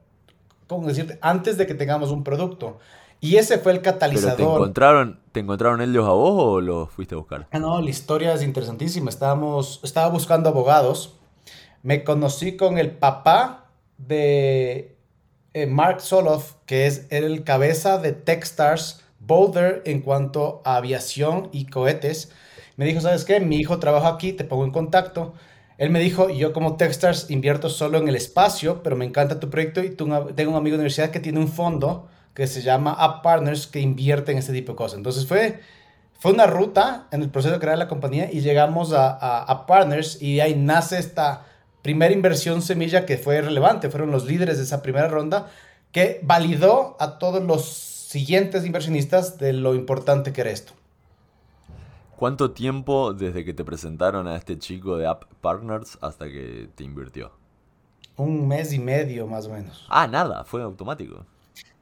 como 0.67 0.87
decir, 0.87 1.17
antes 1.21 1.57
de 1.57 1.67
que 1.67 1.73
tengamos 1.73 2.11
un 2.11 2.25
producto. 2.25 2.79
Y 3.21 3.37
ese 3.37 3.59
fue 3.59 3.71
el 3.71 3.81
catalizador. 3.81 4.35
¿Pero 4.35 4.49
te 4.49 4.55
encontraron, 4.55 5.19
¿Te 5.31 5.39
encontraron 5.39 5.81
ellos 5.81 6.05
a 6.05 6.11
vos 6.11 6.33
o 6.35 6.61
los 6.61 6.89
fuiste 6.89 7.15
a 7.15 7.17
buscar? 7.17 7.47
No, 7.53 7.81
la 7.81 7.89
historia 7.89 8.33
es 8.33 8.43
interesantísima. 8.43 9.09
Estábamos, 9.09 9.79
estaba 9.83 10.09
buscando 10.09 10.49
abogados. 10.49 11.18
Me 11.83 12.03
conocí 12.03 12.57
con 12.57 12.77
el 12.77 12.91
papá 12.91 13.71
de 13.97 14.97
eh, 15.53 15.65
Mark 15.65 16.01
Soloff, 16.01 16.53
que 16.65 16.87
es 16.87 17.07
el 17.09 17.43
cabeza 17.43 17.97
de 17.97 18.13
Techstars 18.13 19.03
Boulder 19.19 19.81
en 19.85 20.01
cuanto 20.01 20.61
a 20.65 20.77
aviación 20.77 21.49
y 21.51 21.65
cohetes 21.65 22.31
me 22.79 22.85
dijo, 22.85 23.01
¿sabes 23.01 23.25
qué? 23.25 23.41
Mi 23.41 23.57
hijo 23.57 23.77
trabaja 23.77 24.07
aquí, 24.07 24.31
te 24.31 24.45
pongo 24.45 24.63
en 24.63 24.71
contacto. 24.71 25.33
Él 25.77 25.89
me 25.89 25.99
dijo, 25.99 26.29
yo 26.29 26.53
como 26.53 26.77
Techstars 26.77 27.29
invierto 27.29 27.67
solo 27.67 27.97
en 27.97 28.07
el 28.07 28.15
espacio, 28.15 28.81
pero 28.83 28.95
me 28.95 29.03
encanta 29.03 29.37
tu 29.37 29.49
proyecto 29.49 29.83
y 29.83 29.89
tengo 29.89 30.15
un 30.15 30.55
amigo 30.55 30.77
de 30.77 30.83
universidad 30.83 31.09
que 31.09 31.19
tiene 31.19 31.39
un 31.39 31.49
fondo 31.49 32.07
que 32.33 32.47
se 32.47 32.61
llama 32.61 32.93
App 32.93 33.21
Partners 33.21 33.67
que 33.67 33.81
invierte 33.81 34.31
en 34.31 34.37
este 34.37 34.53
tipo 34.53 34.71
de 34.71 34.75
cosas. 34.77 34.97
Entonces 34.97 35.27
fue, 35.27 35.59
fue 36.19 36.31
una 36.31 36.47
ruta 36.47 37.09
en 37.11 37.21
el 37.21 37.29
proceso 37.29 37.53
de 37.53 37.59
crear 37.59 37.77
la 37.77 37.89
compañía 37.89 38.31
y 38.31 38.39
llegamos 38.39 38.93
a, 38.93 39.09
a, 39.11 39.65
Partners 39.65 40.21
y 40.21 40.39
ahí 40.39 40.55
nace 40.55 40.99
esta 40.99 41.47
primera 41.81 42.13
inversión 42.13 42.61
semilla 42.61 43.05
que 43.05 43.17
fue 43.17 43.41
relevante. 43.41 43.89
Fueron 43.89 44.11
los 44.11 44.25
líderes 44.25 44.57
de 44.57 44.63
esa 44.63 44.81
primera 44.81 45.07
ronda 45.07 45.47
que 45.91 46.19
validó 46.23 46.95
a 46.99 47.17
todos 47.17 47.43
los 47.43 47.65
siguientes 47.65 48.65
inversionistas 48.65 49.37
de 49.37 49.53
lo 49.53 49.75
importante 49.75 50.33
que 50.33 50.41
era 50.41 50.51
esto. 50.51 50.73
¿Cuánto 52.15 52.51
tiempo 52.51 53.13
desde 53.13 53.45
que 53.45 53.53
te 53.53 53.63
presentaron 53.63 54.27
a 54.27 54.35
este 54.35 54.57
chico 54.57 54.97
de 54.97 55.07
App 55.07 55.23
Partners 55.41 55.97
hasta 56.01 56.25
que 56.25 56.69
te 56.75 56.83
invirtió? 56.83 57.31
Un 58.17 58.47
mes 58.47 58.73
y 58.73 58.79
medio 58.79 59.25
más 59.25 59.45
o 59.45 59.51
menos. 59.51 59.85
Ah, 59.87 60.05
nada, 60.05 60.43
fue 60.43 60.61
automático. 60.61 61.25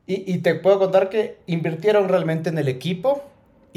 Y, 0.06 0.32
y 0.32 0.38
te 0.39 0.54
puedo 0.56 0.77
contar 0.77 1.10
que 1.10 1.39
invirtieron 1.48 2.08
realmente 2.08 2.50
en 2.50 2.60
el 2.60 2.68
equipo 2.68 3.24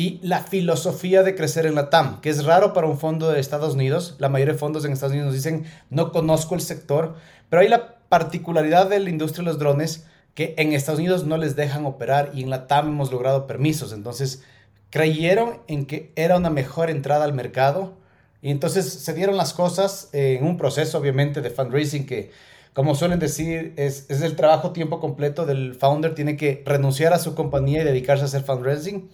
y 0.00 0.19
la 0.23 0.42
filosofía 0.42 1.23
de 1.23 1.35
crecer 1.35 1.66
en 1.66 1.75
la 1.75 1.90
TAM, 1.90 2.23
que 2.23 2.30
es 2.30 2.47
raro 2.47 2.73
para 2.73 2.87
un 2.87 2.99
fondo 2.99 3.30
de 3.30 3.38
Estados 3.38 3.75
Unidos. 3.75 4.14
La 4.16 4.30
mayoría 4.30 4.54
de 4.54 4.59
fondos 4.59 4.87
en 4.87 4.92
Estados 4.92 5.12
Unidos 5.12 5.26
nos 5.26 5.35
dicen, 5.35 5.66
no 5.90 6.11
conozco 6.11 6.54
el 6.54 6.62
sector, 6.62 7.16
pero 7.50 7.61
hay 7.61 7.69
la 7.69 7.99
particularidad 8.09 8.88
de 8.88 8.99
la 8.99 9.11
industria 9.11 9.45
de 9.45 9.50
los 9.50 9.59
drones 9.59 10.07
que 10.33 10.54
en 10.57 10.73
Estados 10.73 11.00
Unidos 11.00 11.26
no 11.26 11.37
les 11.37 11.54
dejan 11.54 11.85
operar 11.85 12.30
y 12.33 12.42
en 12.42 12.49
la 12.49 12.66
TAM 12.66 12.88
hemos 12.88 13.12
logrado 13.12 13.47
permisos. 13.47 13.92
Entonces, 13.92 14.42
creyeron 14.88 15.59
en 15.69 15.85
que 15.85 16.12
era 16.16 16.38
una 16.38 16.49
mejor 16.49 16.88
entrada 16.88 17.26
al 17.26 17.35
mercado 17.35 17.92
y 18.40 18.52
entonces 18.52 18.90
se 18.90 19.12
dieron 19.12 19.37
las 19.37 19.52
cosas 19.52 20.09
en 20.14 20.47
un 20.47 20.57
proceso, 20.57 20.97
obviamente, 20.97 21.42
de 21.42 21.50
fundraising 21.50 22.07
que, 22.07 22.30
como 22.73 22.95
suelen 22.95 23.19
decir, 23.19 23.75
es, 23.76 24.07
es 24.09 24.23
el 24.23 24.35
trabajo 24.35 24.73
tiempo 24.73 24.99
completo 24.99 25.45
del 25.45 25.75
founder. 25.75 26.14
Tiene 26.14 26.38
que 26.38 26.62
renunciar 26.64 27.12
a 27.12 27.19
su 27.19 27.35
compañía 27.35 27.83
y 27.83 27.85
dedicarse 27.85 28.23
a 28.23 28.28
hacer 28.28 28.45
fundraising 28.45 29.11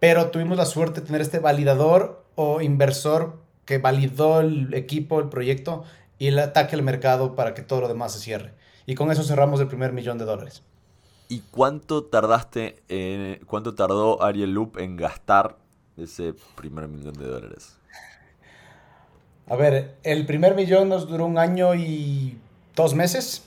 pero 0.00 0.30
tuvimos 0.30 0.56
la 0.56 0.66
suerte 0.66 1.00
de 1.00 1.06
tener 1.06 1.20
este 1.20 1.38
validador 1.38 2.24
o 2.34 2.60
inversor 2.60 3.38
que 3.64 3.78
validó 3.78 4.40
el 4.40 4.72
equipo, 4.74 5.20
el 5.20 5.28
proyecto 5.28 5.84
y 6.18 6.28
el 6.28 6.38
ataque 6.38 6.76
al 6.76 6.82
mercado 6.82 7.34
para 7.34 7.54
que 7.54 7.62
todo 7.62 7.82
lo 7.82 7.88
demás 7.88 8.12
se 8.12 8.20
cierre. 8.20 8.52
Y 8.86 8.94
con 8.94 9.10
eso 9.10 9.24
cerramos 9.24 9.60
el 9.60 9.66
primer 9.66 9.92
millón 9.92 10.18
de 10.18 10.24
dólares. 10.24 10.62
¿Y 11.28 11.40
cuánto 11.50 12.04
tardaste, 12.04 12.82
en, 12.88 13.44
cuánto 13.46 13.74
tardó 13.74 14.22
Ariel 14.22 14.52
Loop 14.52 14.78
en 14.78 14.96
gastar 14.96 15.56
ese 15.96 16.34
primer 16.54 16.86
millón 16.86 17.14
de 17.14 17.26
dólares? 17.26 17.76
A 19.48 19.56
ver, 19.56 19.96
el 20.02 20.26
primer 20.26 20.54
millón 20.54 20.88
nos 20.88 21.08
duró 21.08 21.26
un 21.26 21.38
año 21.38 21.74
y 21.74 22.38
dos 22.74 22.94
meses. 22.94 23.44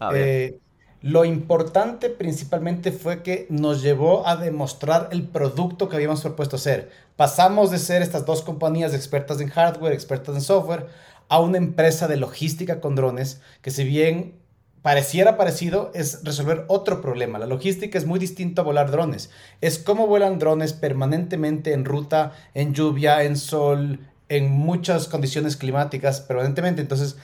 Ah, 0.00 0.10
eh, 0.14 0.58
lo 1.02 1.24
importante 1.24 2.10
principalmente 2.10 2.92
fue 2.92 3.22
que 3.22 3.46
nos 3.50 3.82
llevó 3.82 4.26
a 4.26 4.36
demostrar 4.36 5.08
el 5.10 5.24
producto 5.24 5.88
que 5.88 5.96
habíamos 5.96 6.20
propuesto 6.22 6.56
hacer. 6.56 6.90
Pasamos 7.16 7.72
de 7.72 7.78
ser 7.78 8.02
estas 8.02 8.24
dos 8.24 8.42
compañías 8.42 8.94
expertas 8.94 9.40
en 9.40 9.48
hardware, 9.48 9.92
expertas 9.92 10.36
en 10.36 10.40
software, 10.42 10.86
a 11.28 11.40
una 11.40 11.58
empresa 11.58 12.06
de 12.06 12.16
logística 12.16 12.80
con 12.80 12.94
drones 12.94 13.40
que 13.62 13.70
si 13.70 13.84
bien 13.84 14.34
pareciera 14.82 15.36
parecido, 15.36 15.90
es 15.94 16.24
resolver 16.24 16.64
otro 16.68 17.00
problema. 17.00 17.38
La 17.38 17.46
logística 17.46 17.96
es 17.96 18.06
muy 18.06 18.18
distinta 18.18 18.62
a 18.62 18.64
volar 18.64 18.90
drones. 18.90 19.30
Es 19.60 19.78
cómo 19.78 20.06
vuelan 20.06 20.38
drones 20.38 20.72
permanentemente 20.72 21.72
en 21.72 21.84
ruta, 21.84 22.32
en 22.54 22.74
lluvia, 22.74 23.22
en 23.22 23.36
sol, 23.36 24.00
en 24.28 24.50
muchas 24.50 25.08
condiciones 25.08 25.56
climáticas, 25.56 26.20
permanentemente. 26.20 26.80
Entonces, 26.80 27.16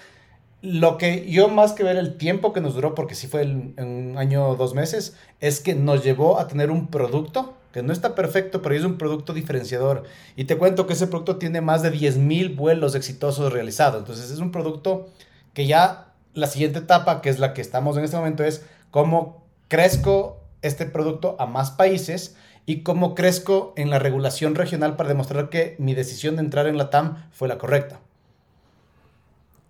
lo 0.61 0.99
que 0.99 1.31
yo 1.31 1.49
más 1.49 1.73
que 1.73 1.85
ver 1.85 1.97
el 1.97 2.17
tiempo 2.17 2.53
que 2.53 2.61
nos 2.61 2.75
duró, 2.75 2.95
porque 2.95 3.15
sí 3.15 3.27
fue 3.27 3.43
en 3.43 3.75
un 3.79 4.19
año 4.19 4.49
o 4.49 4.57
dos 4.57 4.75
meses, 4.75 5.17
es 5.41 5.61
que 5.61 5.75
nos 5.75 6.03
llevó 6.03 6.41
a 6.41 6.49
tener 6.49 6.71
un 6.71 6.88
producto 6.88 7.55
que 7.73 7.83
no 7.83 7.93
está 7.93 8.15
perfecto, 8.15 8.62
pero 8.62 8.75
es 8.75 8.85
un 8.85 8.99
producto 8.99 9.33
diferenciador. 9.33 10.05
Y 10.37 10.45
te 10.45 10.57
cuento 10.57 10.87
que 10.87 10.95
ese 10.95 11.07
producto 11.07 11.37
tiene 11.37 11.61
más 11.61 11.83
de 11.83 11.93
10.000 11.93 12.57
vuelos 12.57 12.95
exitosos 12.95 13.53
realizados. 13.53 14.00
Entonces 14.00 14.31
es 14.31 14.38
un 14.41 14.50
producto 14.50 15.09
que 15.55 15.67
ya 15.67 16.12
la 16.35 16.47
siguiente 16.47 16.81
etapa, 16.81 17.21
que 17.21 17.29
es 17.29 17.38
la 17.38 17.53
que 17.53 17.61
estamos 17.61 17.97
en 17.97 18.05
este 18.05 18.17
momento, 18.17 18.45
es 18.45 18.65
cómo 18.91 19.45
crezco 19.69 20.43
este 20.62 20.87
producto 20.87 21.37
a 21.38 21.47
más 21.47 21.71
países 21.71 22.37
y 22.65 22.83
cómo 22.83 23.15
crezco 23.15 23.75
en 23.77 23.91
la 23.91 23.99
regulación 23.99 24.55
regional 24.55 24.97
para 24.97 25.09
demostrar 25.09 25.49
que 25.50 25.77
mi 25.79 25.95
decisión 25.95 26.37
de 26.37 26.43
entrar 26.43 26.67
en 26.67 26.79
la 26.79 26.91
TAM 26.91 27.29
fue 27.33 27.49
la 27.49 27.59
correcta. 27.59 28.00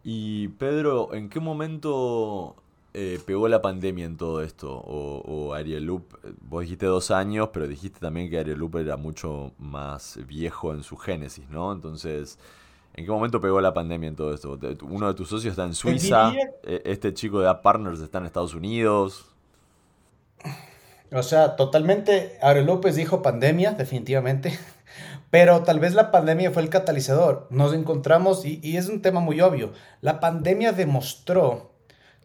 Y 0.04 0.48
Pedro, 0.48 1.12
¿en 1.14 1.28
qué 1.28 1.40
momento 1.40 2.56
eh, 2.94 3.20
pegó 3.26 3.48
la 3.48 3.60
pandemia 3.60 4.06
en 4.06 4.16
todo 4.16 4.42
esto? 4.42 4.72
O, 4.72 5.22
o 5.26 5.54
Ariel 5.54 5.84
Loop, 5.84 6.04
vos 6.40 6.62
dijiste 6.62 6.86
dos 6.86 7.10
años, 7.10 7.50
pero 7.52 7.66
dijiste 7.66 8.00
también 8.00 8.30
que 8.30 8.38
Ariel 8.38 8.58
Loop 8.58 8.76
era 8.76 8.96
mucho 8.96 9.52
más 9.58 10.18
viejo 10.26 10.72
en 10.72 10.82
su 10.82 10.96
génesis, 10.96 11.48
¿no? 11.50 11.72
Entonces, 11.72 12.38
¿en 12.94 13.04
qué 13.04 13.10
momento 13.10 13.40
pegó 13.40 13.60
la 13.60 13.74
pandemia 13.74 14.08
en 14.08 14.16
todo 14.16 14.32
esto? 14.32 14.58
Uno 14.82 15.08
de 15.08 15.14
tus 15.14 15.28
socios 15.28 15.52
está 15.52 15.64
en 15.64 15.74
Suiza, 15.74 16.32
e, 16.62 16.82
este 16.84 17.12
chico 17.12 17.40
de 17.40 17.48
App 17.48 17.62
Partners 17.62 18.00
está 18.00 18.18
en 18.18 18.26
Estados 18.26 18.54
Unidos. 18.54 19.26
O 21.10 21.22
sea, 21.22 21.56
totalmente, 21.56 22.38
Ariel 22.42 22.66
López 22.66 22.96
dijo 22.96 23.22
pandemia, 23.22 23.72
definitivamente. 23.72 24.58
Pero 25.30 25.62
tal 25.62 25.78
vez 25.78 25.94
la 25.94 26.10
pandemia 26.10 26.50
fue 26.50 26.62
el 26.62 26.70
catalizador. 26.70 27.46
Nos 27.50 27.74
encontramos, 27.74 28.44
y, 28.44 28.76
es 28.76 28.88
un 28.88 29.02
tema 29.02 29.20
muy 29.20 29.40
obvio, 29.40 29.72
la 30.00 30.20
pandemia 30.20 30.72
demostró 30.72 31.72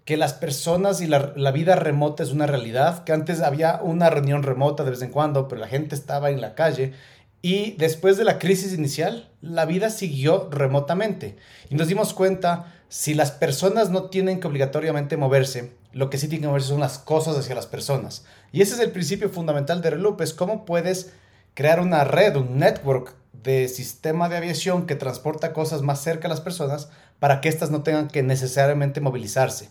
que 0.05 0.17
las 0.17 0.33
personas 0.33 1.01
y 1.01 1.07
la, 1.07 1.51
vida 1.51 1.75
remota 1.75 2.23
es 2.23 2.31
una 2.31 2.47
realidad, 2.47 3.03
que 3.03 3.13
antes 3.13 3.41
había 3.41 3.79
una 3.81 4.09
reunión 4.09 4.43
remota 4.43 4.83
de 4.83 4.91
vez 4.91 5.01
en 5.01 5.11
cuando, 5.11 5.47
pero 5.47 5.61
la 5.61 5.67
gente 5.67 5.95
estaba 5.95 6.29
en 6.29 6.41
la 6.41 6.55
calle. 6.55 6.93
Y 7.41 7.71
después 7.73 8.17
de 8.17 8.23
la 8.23 8.39
crisis 8.39 8.73
inicial, 8.73 9.29
la 9.41 9.65
vida 9.65 9.89
siguió 9.89 10.49
remotamente. 10.49 11.37
Y 11.69 11.75
nos 11.75 11.89
dimos 11.89 12.13
cuenta, 12.13 12.73
si 12.87 13.13
las 13.13 13.31
personas 13.31 13.89
no 13.89 14.05
tienen 14.05 14.39
que 14.39 14.47
obligatoriamente 14.47 15.17
moverse, 15.17 15.73
lo 15.91 16.09
que 16.09 16.17
sí 16.17 16.27
tienen 16.27 16.43
que 16.43 16.47
moverse 16.47 16.69
son 16.69 16.79
las 16.79 16.99
cosas 16.99 17.37
hacia 17.37 17.55
las 17.55 17.67
personas. 17.67 18.25
Y 18.53 18.61
ese 18.61 18.75
es 18.75 18.79
el 18.79 18.91
principio 18.91 19.29
fundamental 19.29 19.81
de 19.81 19.89
Reloop, 19.89 20.21
es 20.21 20.33
cómo 20.33 20.63
puedes 20.63 21.11
crear 21.53 21.79
una 21.79 22.03
red, 22.03 22.35
un 22.35 22.57
network 22.57 23.15
de 23.43 23.67
sistema 23.67 24.29
de 24.29 24.37
aviación 24.37 24.85
que 24.85 24.95
transporta 24.95 25.53
cosas 25.53 25.81
más 25.81 26.01
cerca 26.01 26.27
a 26.27 26.29
las 26.29 26.41
personas 26.41 26.89
para 27.19 27.41
que 27.41 27.49
éstas 27.49 27.71
no 27.71 27.83
tengan 27.83 28.07
que 28.07 28.23
necesariamente 28.23 29.01
movilizarse. 29.01 29.69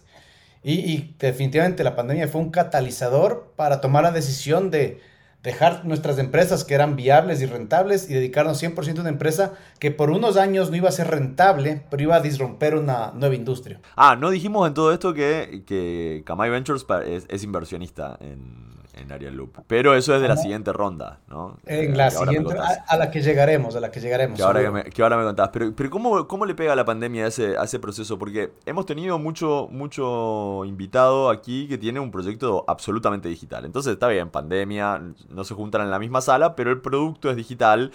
Y, 0.65 1.17
definitivamente 1.19 1.83
la 1.83 1.97
pandemia 1.97 2.29
fue 2.29 2.41
un 2.41 2.51
catalizador 2.51 3.53
para 3.57 3.81
tomar 3.81 4.05
la 4.05 4.13
decisión 4.13 4.71
de 4.71 5.01
dejar 5.43 5.85
nuestras 5.85 6.19
empresas 6.19 6.63
que 6.63 6.75
eran 6.75 6.95
viables 6.95 7.43
y 7.43 7.47
rentables 7.47 8.09
y 8.09 8.15
dedicarnos 8.15 8.63
100% 8.63 8.99
a 8.99 9.01
una 9.01 9.11
empresa 9.11 9.55
que 9.81 9.91
por 9.91 10.11
unos 10.11 10.37
años 10.37 10.71
no 10.71 10.77
iba 10.77 10.89
a 10.89 10.93
ser 10.93 11.09
rentable, 11.09 11.85
pero 11.91 12.05
iba 12.05 12.15
a 12.15 12.21
disromper 12.21 12.77
una 12.77 13.11
nueva 13.17 13.35
industria. 13.35 13.81
Ah, 13.97 14.15
no 14.15 14.31
dijimos 14.31 14.69
en 14.69 14.75
todo 14.75 14.93
esto 14.93 15.15
que, 15.15 15.65
que 15.67 16.23
Kamai 16.25 16.49
Ventures 16.49 16.87
es 17.29 17.43
inversionista 17.43 18.17
en, 18.21 18.82
en 18.95 19.11
Ariel 19.11 19.35
Loop. 19.35 19.59
Pero 19.67 19.95
eso 19.95 20.15
es 20.15 20.21
de 20.21 20.29
la 20.29 20.37
siguiente 20.37 20.73
ronda, 20.73 21.21
¿no? 21.29 21.59
En 21.67 21.97
la 21.97 22.11
siguiente, 22.11 22.55
a, 22.87 22.97
la 22.97 23.11
que 23.11 23.23
llegaremos, 23.23 23.75
a 23.75 23.81
la 23.81 23.91
que 23.91 24.01
llegaremos. 24.01 24.37
Que 24.37 24.43
ahora, 24.43 24.71
me, 24.71 24.85
que 24.85 25.03
ahora 25.03 25.17
me 25.17 25.25
contás. 25.25 25.49
Pero, 25.53 25.75
pero 25.75 25.91
¿cómo, 25.91 26.29
¿cómo, 26.29 26.45
le 26.45 26.55
pega 26.55 26.77
la 26.77 26.85
pandemia 26.85 27.25
a 27.25 27.29
ese, 27.29 27.57
a 27.57 27.65
ese 27.65 27.79
proceso? 27.79 28.19
Porque 28.19 28.53
hemos 28.67 28.87
tenido 28.87 29.19
mucho, 29.19 29.69
mucho 29.71 30.65
invitado 30.65 31.31
aquí 31.31 31.69
que 31.69 31.79
tiene 31.79 32.01
un 32.01 32.11
proyecto 32.11 32.65
absolutamente 32.69 33.29
digital. 33.29 33.65
Entonces 33.65 33.95
está 33.95 34.09
bien, 34.09 34.29
pandemia, 34.29 35.03
no 35.31 35.45
se 35.45 35.55
juntan 35.55 35.83
en 35.83 35.91
la 35.91 35.99
misma 35.99 36.21
sala, 36.21 36.55
pero 36.55 36.71
el 36.71 36.81
producto 36.81 37.31
es 37.31 37.37
digital, 37.37 37.93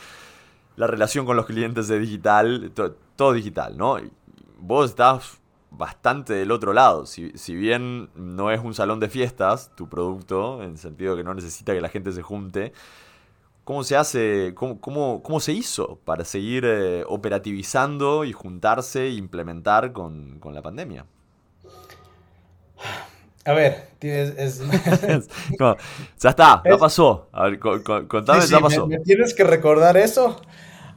la 0.76 0.88
relación 0.88 1.26
con 1.26 1.36
los 1.36 1.46
clientes 1.46 1.90
es 1.90 2.00
digital, 2.00 2.72
todo, 2.74 2.96
todo 3.16 3.34
digital, 3.34 3.78
¿no? 3.78 3.98
Vos 4.60 4.90
estás 4.90 5.40
bastante 5.72 6.34
del 6.34 6.52
otro 6.52 6.74
lado. 6.74 7.06
Si, 7.06 7.56
bien 7.56 8.10
no 8.16 8.52
es 8.52 8.62
un 8.62 8.74
salón 8.74 9.00
de 9.00 9.10
fiestas, 9.10 9.72
tu 9.76 9.88
producto, 9.90 10.64
en 10.64 10.72
el 10.72 10.78
sentido 10.78 11.16
que 11.16 11.24
no 11.24 11.34
necesita 11.34 11.74
que 11.74 11.82
la 11.82 11.90
gente 11.90 12.12
se 12.12 12.22
junte, 12.22 12.74
¿cómo 13.64 13.84
se 13.84 13.96
hace, 13.96 14.54
cómo, 14.56 14.80
cómo, 15.22 15.40
se 15.40 15.54
hizo 15.54 16.00
para 16.06 16.26
seguir 16.26 16.66
eh, 16.66 17.04
operativizando 17.08 18.24
y 18.24 18.34
juntarse 18.34 19.08
e 19.08 19.12
implementar 19.12 19.94
con, 19.94 20.40
la 20.44 20.62
pandemia? 20.62 21.06
A 23.46 23.54
ver, 23.54 23.90
tienes, 24.00 24.60
ya 26.20 26.30
está, 26.30 26.62
ya 26.66 26.78
pasó. 26.78 27.28
A 27.32 27.44
ver, 27.44 27.60
contame, 27.60 28.46
ya 28.46 28.60
pasó. 28.60 28.88
me 28.88 29.00
tienes 29.00 29.34
que 29.34 29.44
recordar 29.44 29.96
eso. 29.98 30.42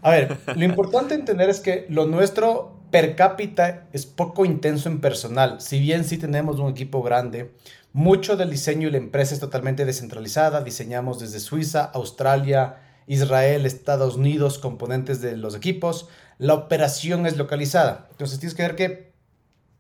A 0.02 0.10
ver, 0.10 0.38
lo 0.56 0.64
importante 0.64 1.14
entender 1.14 1.50
es 1.50 1.60
que 1.60 1.86
lo 1.90 2.06
nuestro 2.06 2.79
per 2.90 3.16
cápita 3.16 3.87
es 3.92 4.06
poco 4.06 4.44
intenso 4.44 4.88
en 4.88 5.00
personal. 5.00 5.61
Si 5.61 5.78
bien 5.78 6.04
sí 6.04 6.18
tenemos 6.18 6.59
un 6.59 6.70
equipo 6.70 7.02
grande, 7.02 7.52
mucho 7.92 8.37
del 8.37 8.50
diseño 8.50 8.88
y 8.88 8.90
la 8.90 8.99
empresa 8.99 9.35
es 9.35 9.40
totalmente 9.40 9.85
descentralizada. 9.85 10.62
Diseñamos 10.62 11.18
desde 11.18 11.40
Suiza, 11.40 11.85
Australia, 11.85 12.76
Israel, 13.06 13.66
Estados 13.66 14.16
Unidos, 14.16 14.59
componentes 14.59 15.20
de 15.20 15.37
los 15.37 15.54
equipos. 15.54 16.09
La 16.38 16.54
operación 16.54 17.26
es 17.26 17.37
localizada. 17.37 18.09
Entonces 18.12 18.38
tienes 18.38 18.54
que 18.54 18.62
ver 18.62 18.76
que 18.76 19.12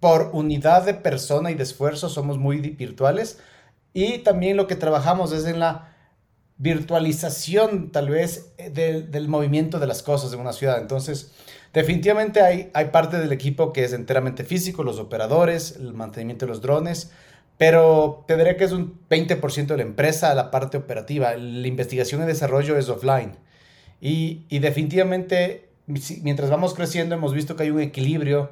por 0.00 0.30
unidad 0.32 0.84
de 0.84 0.94
persona 0.94 1.50
y 1.50 1.54
de 1.54 1.62
esfuerzo 1.62 2.08
somos 2.08 2.38
muy 2.38 2.58
virtuales. 2.58 3.38
Y 3.92 4.18
también 4.18 4.56
lo 4.56 4.66
que 4.66 4.76
trabajamos 4.76 5.32
es 5.32 5.44
en 5.44 5.60
la 5.60 5.94
virtualización 6.56 7.90
tal 7.90 8.10
vez 8.10 8.52
del 8.56 9.28
movimiento 9.28 9.78
de 9.78 9.86
las 9.86 10.02
cosas 10.02 10.32
en 10.32 10.40
una 10.40 10.52
ciudad. 10.52 10.78
Entonces, 10.78 11.32
Definitivamente 11.72 12.40
hay, 12.40 12.70
hay 12.74 12.86
parte 12.86 13.18
del 13.18 13.32
equipo 13.32 13.72
que 13.72 13.84
es 13.84 13.92
enteramente 13.92 14.44
físico, 14.44 14.82
los 14.82 14.98
operadores, 14.98 15.76
el 15.76 15.92
mantenimiento 15.92 16.46
de 16.46 16.50
los 16.50 16.60
drones, 16.60 17.12
pero 17.58 18.24
te 18.26 18.36
diré 18.36 18.56
que 18.56 18.64
es 18.64 18.72
un 18.72 18.98
20% 19.08 19.66
de 19.66 19.76
la 19.76 19.82
empresa, 19.82 20.34
la 20.34 20.50
parte 20.50 20.78
operativa. 20.78 21.36
La 21.36 21.68
investigación 21.68 22.22
y 22.22 22.26
desarrollo 22.26 22.76
es 22.78 22.88
offline. 22.88 23.36
Y, 24.00 24.46
y 24.48 24.60
definitivamente, 24.60 25.68
mientras 26.22 26.48
vamos 26.50 26.74
creciendo, 26.74 27.14
hemos 27.14 27.34
visto 27.34 27.56
que 27.56 27.64
hay 27.64 27.70
un 27.70 27.80
equilibrio 27.80 28.50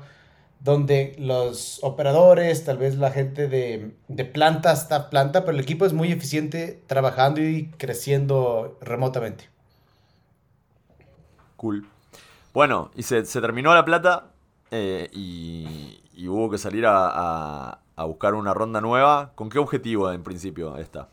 donde 0.60 1.14
los 1.18 1.78
operadores, 1.82 2.64
tal 2.64 2.78
vez 2.78 2.96
la 2.96 3.10
gente 3.10 3.48
de, 3.48 3.92
de 4.08 4.24
planta 4.24 4.72
está 4.72 5.08
planta, 5.08 5.44
pero 5.44 5.56
el 5.56 5.62
equipo 5.62 5.86
es 5.86 5.92
muy 5.92 6.12
eficiente 6.12 6.82
trabajando 6.86 7.40
y 7.40 7.70
creciendo 7.78 8.76
remotamente. 8.80 9.48
Cool. 11.56 11.86
Bueno, 12.58 12.90
y 12.96 13.04
se, 13.04 13.22
terminó 13.22 13.72
la 13.72 13.84
plata 13.84 14.32
eh, 14.72 15.08
y, 15.12 16.26
hubo 16.26 16.50
que 16.50 16.58
salir 16.58 16.86
a, 16.88 17.78
buscar 17.98 18.34
una 18.34 18.52
ronda 18.52 18.80
nueva. 18.80 19.30
¿Con 19.36 19.48
qué 19.48 19.60
objetivo 19.60 20.10
en 20.10 20.24
principio 20.24 20.76
esta? 20.76 21.06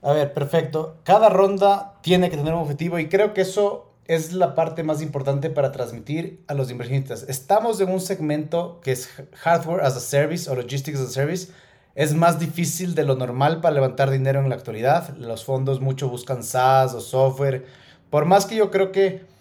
A 0.00 0.12
ver, 0.12 0.32
perfecto. 0.32 0.98
Cada 1.02 1.28
ronda 1.28 1.94
tiene 2.02 2.30
que 2.30 2.36
tener 2.36 2.54
un 2.54 2.60
objetivo 2.60 3.00
y 3.00 3.08
creo 3.08 3.34
que 3.34 3.40
eso 3.40 3.90
es 4.04 4.32
la 4.32 4.54
parte 4.54 4.84
más 4.84 5.02
importante 5.02 5.50
para 5.50 5.72
transmitir 5.72 6.44
a 6.46 6.54
los 6.54 6.70
inversionistas. 6.70 7.24
Estamos 7.24 7.80
en 7.80 7.90
un 7.90 8.00
segmento 8.00 8.78
que 8.80 8.92
es 8.92 9.08
Hardware 9.32 9.82
as 9.82 9.96
a 9.96 10.00
Service 10.00 10.48
o 10.48 10.54
Logistics 10.54 11.00
as 11.00 11.08
a 11.08 11.10
Service. 11.10 11.52
Es 11.96 12.14
más 12.14 12.38
difícil 12.38 12.94
de 12.94 13.02
lo 13.02 13.16
normal 13.16 13.60
para 13.60 13.74
levantar 13.74 14.12
dinero 14.12 14.38
en 14.38 14.50
la 14.50 14.54
actualidad. 14.54 15.16
Los 15.16 15.44
fondos 15.44 15.80
mucho 15.80 16.08
buscan 16.08 16.44
SaaS 16.44 16.94
o 16.94 17.00
software. 17.00 17.66
Por 18.08 18.24
más 18.24 18.46
que 18.46 18.54
yo 18.54 18.70
creo 18.70 18.92
que 18.92 19.33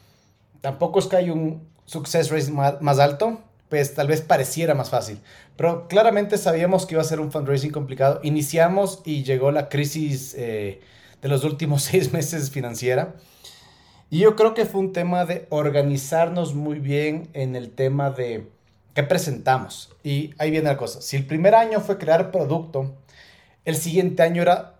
tampoco 0.63 1.00
es 1.00 1.08
que 1.08 1.17
hay 1.17 1.29
un 1.29 1.67
success 1.86 2.32
rate 2.32 2.50
más, 2.50 3.00
alto, 3.00 3.41
pues 3.67 3.96
tal 3.96 4.08
vez 4.08 4.22
pareciera 4.22 4.74
más 4.74 4.89
fácil. 4.89 5.20
Pero 5.58 5.89
claramente 5.89 6.38
sabíamos 6.38 6.86
que 6.86 6.96
iba 6.96 7.01
a 7.01 7.05
ser 7.05 7.20
un 7.20 7.34
fundraising 7.34 7.72
complicado. 7.72 8.22
Iniciamos 8.24 9.01
y 9.03 9.24
llegó 9.24 9.51
la 9.51 9.67
crisis 9.67 10.34
eh, 10.38 10.79
de 11.22 11.27
los 11.27 11.43
últimos 11.43 11.84
seis 11.91 12.13
meses 12.13 12.50
financiera. 12.50 13.15
Y 14.10 14.20
yo 14.20 14.38
creo 14.38 14.53
que 14.53 14.65
fue 14.65 14.79
un 14.79 14.93
tema 14.93 15.25
de 15.25 15.48
organizarnos 15.50 16.53
muy 16.55 16.79
bien 16.79 17.29
en 17.34 17.58
el 17.58 17.72
tema 17.72 18.12
de 18.12 18.48
qué 18.93 19.03
presentamos. 19.03 19.91
Y 20.01 20.34
ahí 20.38 20.50
viene 20.50 20.70
la 20.70 20.77
cosa. 20.77 21.01
Si 21.01 21.17
el 21.17 21.25
primer 21.25 21.55
año 21.55 21.82
fue 21.82 21.98
crear 21.98 22.32
producto, 22.32 22.96
el 23.65 23.75
siguiente 23.75 24.24
año 24.24 24.41
era 24.41 24.75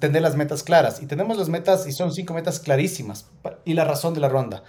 tener 0.00 0.22
las 0.22 0.34
metas 0.34 0.64
claras. 0.64 1.00
Y 1.00 1.06
tenemos 1.06 1.38
las 1.38 1.48
metas 1.48 1.86
y 1.86 1.92
son 1.92 2.12
cinco 2.12 2.34
metas 2.34 2.58
clarísimas. 2.58 3.26
Y 3.64 3.74
la 3.74 3.84
razón 3.84 4.12
de 4.12 4.20
la 4.20 4.28
ronda 4.28 4.64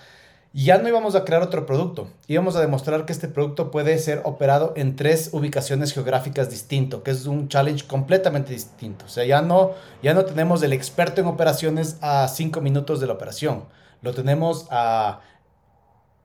ya 0.52 0.80
no 0.80 0.88
íbamos 0.90 1.16
a 1.16 1.26
crear 1.26 1.44
otro 1.44 1.66
producto, 1.66 2.10
íbamos 2.28 2.56
a 2.56 2.62
demostrar 2.62 3.06
que 3.06 3.14
este 3.14 3.28
producto 3.28 3.70
puede 3.70 3.98
ser 4.00 4.22
operado 4.26 4.74
en 4.76 4.96
tres 4.96 5.30
ubicaciones 5.32 5.94
geográficas 5.94 6.50
distintas, 6.50 7.02
que 7.02 7.12
es 7.12 7.28
un 7.28 7.50
challenge 7.50 7.86
completamente 7.86 8.54
distinto. 8.54 9.06
O 9.06 9.10
sea, 9.10 9.26
ya 9.26 9.42
no, 9.42 9.72
ya 10.02 10.14
no 10.14 10.26
tenemos 10.26 10.64
el 10.64 10.74
experto 10.74 11.22
en 11.22 11.28
operaciones 11.28 11.98
a 12.02 12.28
cinco 12.28 12.62
minutos 12.62 13.00
de 13.00 13.08
la 13.08 13.14
operación, 13.14 13.66
lo 14.02 14.14
tenemos 14.14 14.68
a 14.72 15.20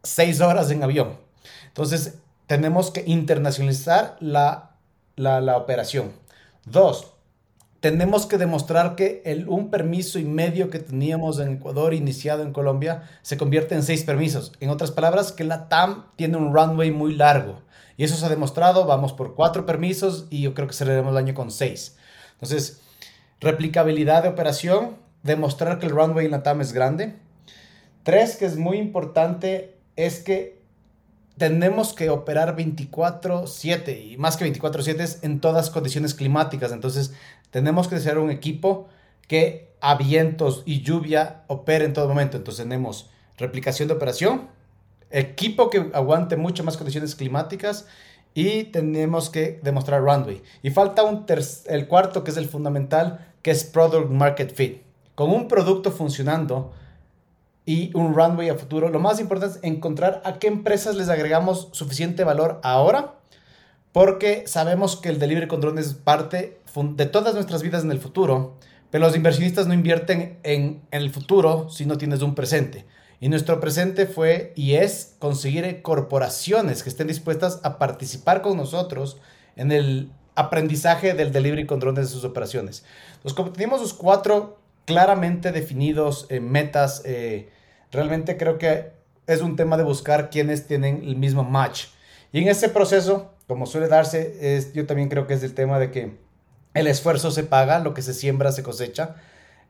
seis 0.03 0.41
horas 0.41 0.71
en 0.71 0.83
avión. 0.83 1.19
Entonces, 1.67 2.19
tenemos 2.47 2.91
que 2.91 3.05
internacionalizar 3.07 4.17
la, 4.21 4.77
la, 5.17 5.41
la 5.41 5.57
operación. 5.57 6.13
Dos, 6.65 7.14
tenemos 7.85 8.25
que 8.25 8.39
demostrar 8.39 8.97
que 8.97 9.21
el, 9.27 9.47
un 9.47 9.69
permiso 9.69 10.19
y 10.19 10.25
medio 10.25 10.71
que 10.71 10.79
teníamos 10.79 11.39
en 11.39 11.57
Ecuador 11.57 11.93
iniciado 11.93 12.43
en 12.43 12.55
Colombia 12.55 13.03
se 13.21 13.37
convierte 13.37 13.75
en 13.75 13.83
seis 13.83 14.05
permisos. 14.05 14.53
En 14.61 14.71
otras 14.71 14.91
palabras, 14.91 15.33
que 15.33 15.45
la 15.45 15.69
TAM 15.69 16.07
tiene 16.17 16.39
un 16.39 16.55
runway 16.55 16.91
muy 16.93 17.15
largo. 17.15 17.61
Y 17.99 18.05
eso 18.05 18.17
se 18.17 18.25
ha 18.25 18.31
demostrado, 18.31 18.87
vamos 18.87 19.13
por 19.13 19.35
cuatro 19.35 19.67
permisos 19.67 20.27
y 20.31 20.41
yo 20.41 20.55
creo 20.55 20.67
que 20.67 20.73
cerraremos 20.73 21.13
el 21.13 21.19
año 21.19 21.35
con 21.35 21.51
seis. 21.51 21.99
Entonces, 22.33 22.81
replicabilidad 23.39 24.23
de 24.23 24.31
operación, 24.31 24.97
demostrar 25.23 25.79
que 25.79 25.85
el 25.85 25.93
runway 25.93 26.25
en 26.25 26.33
la 26.33 26.43
TAM 26.43 26.63
es 26.63 26.73
grande. 26.73 27.17
Tres, 28.03 28.37
que 28.37 28.47
es 28.47 28.57
muy 28.57 28.79
importante, 28.79 29.77
es 29.97 30.21
que 30.21 30.65
tenemos 31.37 31.93
que 31.93 32.11
operar 32.11 32.57
24/7 32.57 34.01
y 34.13 34.17
más 34.17 34.37
que 34.37 34.45
24/7 34.45 35.19
en 35.23 35.41
todas 35.41 35.71
condiciones 35.71 36.15
climáticas. 36.15 36.73
Entonces, 36.73 37.13
tenemos 37.55 37.87
que 37.87 38.01
ser 38.01 38.19
un 38.19 38.33
equipo 38.33 38.89
que 39.29 39.71
a 39.81 39.95
vientos 39.95 40.65
y 40.67 40.83
lluvia 40.83 41.45
opere 41.47 41.85
en 41.85 41.93
todo 41.93 42.09
momento. 42.09 42.37
Entonces 42.37 42.65
tenemos 42.65 43.11
replicación 43.39 43.87
de 43.87 43.95
operación, 43.95 44.49
equipo 45.09 45.71
que 45.71 45.89
aguante 45.95 46.37
mucho 46.37 46.65
más 46.65 46.77
condiciones 46.77 47.15
climáticas 47.15 47.87
y 48.35 48.65
tenemos 48.65 49.31
que 49.31 49.61
demostrar 49.63 50.03
runway. 50.03 50.43
Y 50.65 50.71
falta 50.71 51.05
un 51.05 51.27
el 51.67 51.87
cuarto 51.87 52.25
que 52.25 52.33
es 52.33 52.37
el 52.39 52.49
fundamental, 52.49 53.33
que 53.41 53.53
es 53.53 53.63
product 53.63 54.11
market 54.11 54.53
fit. 54.53 54.83
Con 55.15 55.31
un 55.31 55.47
producto 55.47 55.93
funcionando 55.93 56.73
y 57.65 57.97
un 57.97 58.15
runway 58.15 58.49
a 58.49 58.57
futuro, 58.57 58.89
lo 58.89 58.99
más 58.99 59.21
importante 59.21 59.59
es 59.59 59.63
encontrar 59.63 60.23
a 60.25 60.41
qué 60.41 60.49
empresas 60.49 60.97
les 60.97 61.09
agregamos 61.09 61.69
suficiente 61.71 62.25
valor 62.25 62.59
ahora 62.65 63.14
porque 63.95 64.43
sabemos 64.49 64.97
que 64.97 65.09
el 65.09 65.21
delivery 65.21 65.47
con 65.47 65.61
drones 65.61 65.87
es 65.87 65.95
parte 65.95 66.59
de 66.75 67.07
todas 67.07 67.35
nuestras 67.35 67.63
vidas 67.63 67.85
en 67.85 67.93
el 67.93 68.01
futuro, 68.01 68.59
pero 68.91 69.07
los 69.07 69.15
inversionistas 69.15 69.69
no 69.69 69.73
invierten 69.73 70.41
en, 70.43 70.83
el 70.91 71.11
futuro 71.11 71.71
si 71.71 71.87
no 71.87 71.97
tienes 71.97 72.21
un 72.21 72.35
presente. 72.35 72.87
Y 73.21 73.29
nuestro 73.29 73.61
presente 73.61 74.07
fue 74.07 74.53
y 74.57 74.75
es 74.75 75.15
conseguir 75.21 75.81
corporaciones 75.83 76.83
que 76.83 76.89
estén 76.89 77.07
dispuestas 77.07 77.61
a 77.63 77.79
participar 77.79 78.43
con 78.43 78.57
nosotros 78.57 79.19
en 79.55 79.71
el 79.71 80.11
aprendizaje 80.35 81.15
del 81.15 81.31
delivery 81.31 81.65
con 81.65 81.79
drones 81.79 82.09
de 82.09 82.13
sus 82.13 82.25
operaciones. 82.25 82.85
Entonces, 83.23 83.53
tenemos 83.53 83.81
los 83.81 83.95
cuatro 83.95 84.59
claramente 84.87 85.53
definidos 85.53 86.27
eh, 86.31 86.41
metas, 86.41 87.03
eh, 87.05 87.49
realmente 87.93 88.37
creo 88.37 88.59
que 88.59 88.91
es 89.29 89.41
un 89.41 89.55
tema 89.55 89.77
de 89.77 89.85
buscar 89.85 90.31
quienes 90.31 90.67
tienen 90.67 91.05
el 91.05 91.15
mismo 91.15 91.45
match. 91.45 91.85
Y 92.33 92.41
en 92.41 92.49
ese 92.49 92.69
proceso 92.69 93.34
como 93.47 93.67
suele 93.67 93.89
darse, 93.89 94.57
es, 94.57 94.73
yo 94.73 94.87
también 94.87 95.09
creo 95.09 95.27
que 95.27 95.35
es 95.35 95.43
el 95.43 95.55
tema 95.55 95.79
de 95.79 95.91
que 95.91 96.17
el 96.75 96.87
esfuerzo 96.87 97.31
se 97.31 97.45
paga, 97.45 97.79
lo 97.79 97.95
que 97.95 98.03
se 98.03 98.15
siembra 98.15 98.53
se 98.53 98.63
cosecha. 98.63 99.17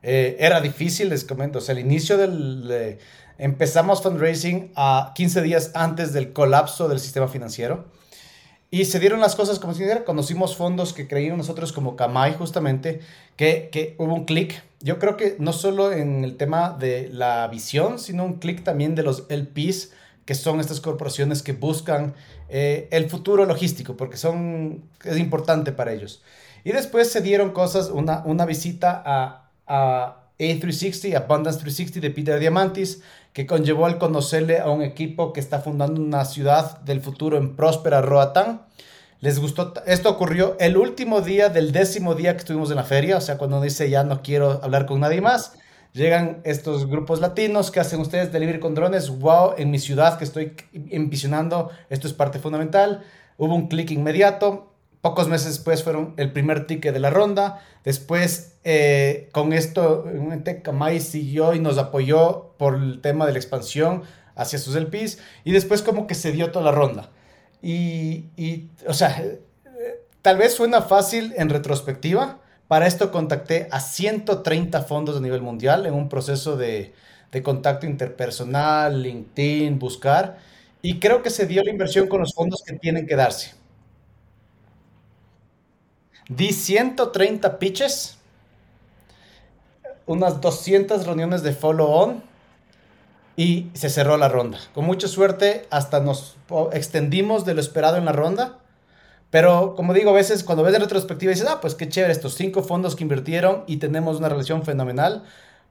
Eh, 0.01 0.37
era 0.39 0.61
difícil, 0.61 1.09
les 1.09 1.23
comento, 1.23 1.59
o 1.59 1.61
sea, 1.61 1.73
el 1.73 1.79
inicio 1.79 2.17
del... 2.17 2.99
empezamos 3.37 4.01
fundraising 4.01 4.71
a 4.75 5.11
15 5.15 5.41
días 5.41 5.71
antes 5.73 6.13
del 6.13 6.33
colapso 6.33 6.87
del 6.87 6.99
sistema 6.99 7.27
financiero. 7.27 7.85
Y 8.71 8.85
se 8.85 8.99
dieron 8.99 9.21
las 9.21 9.35
cosas 9.35 9.59
como 9.59 9.73
si 9.73 9.83
conocimos 10.05 10.57
fondos 10.57 10.91
que 10.91 11.07
creían 11.07 11.37
nosotros 11.37 11.71
como 11.71 11.95
Kamai 11.95 12.33
justamente, 12.33 12.99
que, 13.35 13.69
que 13.71 13.95
hubo 13.99 14.13
un 14.13 14.25
clic. 14.25 14.63
Yo 14.81 14.99
creo 14.99 15.15
que 15.15 15.35
no 15.39 15.53
solo 15.53 15.91
en 15.91 16.23
el 16.23 16.35
tema 16.35 16.75
de 16.77 17.09
la 17.09 17.47
visión, 17.47 17.99
sino 17.99 18.25
un 18.25 18.39
clic 18.39 18.63
también 18.63 18.95
de 18.95 19.03
los 19.03 19.27
LPs, 19.29 19.91
que 20.25 20.35
son 20.35 20.59
estas 20.59 20.81
corporaciones 20.81 21.43
que 21.43 21.53
buscan 21.53 22.15
eh, 22.49 22.87
el 22.91 23.09
futuro 23.09 23.45
logístico, 23.45 23.95
porque 23.95 24.17
son, 24.17 24.83
es 25.03 25.17
importante 25.17 25.71
para 25.71 25.93
ellos. 25.93 26.23
Y 26.63 26.71
después 26.71 27.11
se 27.11 27.21
dieron 27.21 27.51
cosas, 27.51 27.89
una, 27.89 28.23
una 28.25 28.45
visita 28.45 29.01
a, 29.05 29.51
a 29.67 30.25
A360, 30.39 31.15
Abundance 31.15 31.59
360 31.59 31.99
de 31.99 32.09
Peter 32.09 32.39
Diamantis, 32.39 33.01
que 33.33 33.45
conllevó 33.45 33.85
al 33.85 33.99
conocerle 33.99 34.59
a 34.59 34.69
un 34.69 34.81
equipo 34.81 35.31
que 35.31 35.39
está 35.39 35.59
fundando 35.59 36.01
una 36.01 36.25
ciudad 36.25 36.79
del 36.81 37.01
futuro 37.01 37.37
en 37.37 37.55
próspera 37.55 38.01
Roatán. 38.01 38.61
Les 39.19 39.39
gustó, 39.39 39.73
esto 39.85 40.09
ocurrió 40.09 40.55
el 40.59 40.77
último 40.77 41.21
día 41.21 41.49
del 41.49 41.71
décimo 41.71 42.15
día 42.15 42.33
que 42.33 42.39
estuvimos 42.39 42.69
en 42.69 42.77
la 42.77 42.83
feria, 42.83 43.17
o 43.17 43.21
sea, 43.21 43.37
cuando 43.37 43.61
dice 43.61 43.89
ya 43.89 44.03
no 44.03 44.21
quiero 44.21 44.59
hablar 44.63 44.85
con 44.85 44.99
nadie 44.99 45.21
más, 45.21 45.53
Llegan 45.95 46.41
estos 46.43 46.87
grupos 46.87 47.21
latinos 47.21 47.71
que 47.71 47.79
hacen 47.79 48.01
ustedes 48.01 48.33
delivery 48.33 48.59
con 48.59 48.75
drones. 48.75 49.09
Wow, 49.09 49.53
en 49.57 49.71
mi 49.71 49.79
ciudad 49.79 50.17
que 50.17 50.25
estoy 50.25 50.51
envisionando, 50.89 51.71
esto 51.89 52.05
es 52.05 52.13
parte 52.13 52.37
fundamental. 52.37 53.05
Hubo 53.37 53.55
un 53.55 53.69
clic 53.69 53.91
inmediato. 53.91 54.73
Pocos 54.99 55.29
meses 55.29 55.53
después 55.53 55.83
fueron 55.83 56.13
el 56.17 56.33
primer 56.33 56.67
ticket 56.67 56.93
de 56.93 56.99
la 56.99 57.11
ronda. 57.11 57.61
Después, 57.85 58.57
eh, 58.65 59.29
con 59.31 59.53
esto, 59.53 60.03
Kamai 60.63 60.99
siguió 60.99 61.53
y 61.53 61.61
nos 61.61 61.77
apoyó 61.77 62.55
por 62.57 62.75
el 62.75 62.99
tema 62.99 63.25
de 63.25 63.31
la 63.31 63.39
expansión 63.39 64.03
hacia 64.35 64.59
sus 64.59 64.75
LPs. 64.75 65.19
Y 65.45 65.53
después, 65.53 65.81
como 65.81 66.07
que 66.07 66.15
se 66.15 66.33
dio 66.33 66.51
toda 66.51 66.65
la 66.65 66.71
ronda. 66.71 67.09
Y, 67.61 68.25
y 68.35 68.69
o 68.85 68.93
sea, 68.93 69.17
eh, 69.21 69.39
tal 70.21 70.35
vez 70.35 70.55
suena 70.55 70.81
fácil 70.81 71.33
en 71.37 71.49
retrospectiva, 71.49 72.41
para 72.67 72.87
esto 72.87 73.11
contacté 73.11 73.67
a 73.71 73.79
130 73.79 74.81
fondos 74.81 75.17
a 75.17 75.19
nivel 75.19 75.41
mundial 75.41 75.85
en 75.85 75.93
un 75.93 76.09
proceso 76.09 76.57
de, 76.57 76.93
contacto 77.43 77.85
interpersonal, 77.85 79.03
LinkedIn, 79.03 79.77
buscar, 79.77 80.37
y 80.81 80.99
creo 80.99 81.21
que 81.21 81.29
se 81.29 81.45
dio 81.45 81.61
la 81.63 81.69
inversión 81.69 82.07
con 82.07 82.21
los 82.21 82.33
fondos 82.33 82.63
que 82.65 82.77
tienen 82.77 83.05
que 83.05 83.15
darse. 83.15 83.53
Di 86.29 86.53
130 86.53 87.59
pitches, 87.59 88.17
unas 90.05 90.39
200 90.39 91.05
reuniones 91.05 91.43
de 91.43 91.51
follow-on 91.51 92.23
y 93.35 93.69
se 93.73 93.89
cerró 93.89 94.17
la 94.17 94.29
ronda. 94.29 94.59
Con 94.73 94.85
mucha 94.85 95.07
suerte, 95.07 95.67
hasta 95.69 95.99
nos 95.99 96.37
extendimos 96.71 97.45
de 97.45 97.53
lo 97.53 97.59
esperado 97.59 97.97
en 97.97 98.05
la 98.05 98.13
ronda 98.13 98.59
pero 99.35 99.75
como 99.75 99.93
digo, 99.93 100.11
a 100.11 100.13
veces 100.13 100.45
cuando 100.45 100.63
ves 100.63 100.73
en 100.75 100.79
retrospectiva 100.79 101.29
dices, 101.29 101.45
ah, 101.49 101.59
pues 101.59 101.75
qué 101.75 101.89
chévere 101.89 102.13
estos 102.13 102.35
cinco 102.35 102.63
fondos 102.63 102.95
que 102.95 103.03
invirtieron 103.03 103.65
y 103.67 103.77
tenemos 103.77 104.17
una 104.17 104.29
relación 104.29 104.63
fenomenal. 104.63 105.25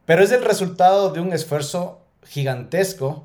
pero 0.04 0.22
es 0.22 0.32
el 0.32 0.44
resultado 0.44 1.12
de 1.14 1.20
un 1.20 1.32
esfuerzo 1.32 2.02
gigantesco 2.24 3.24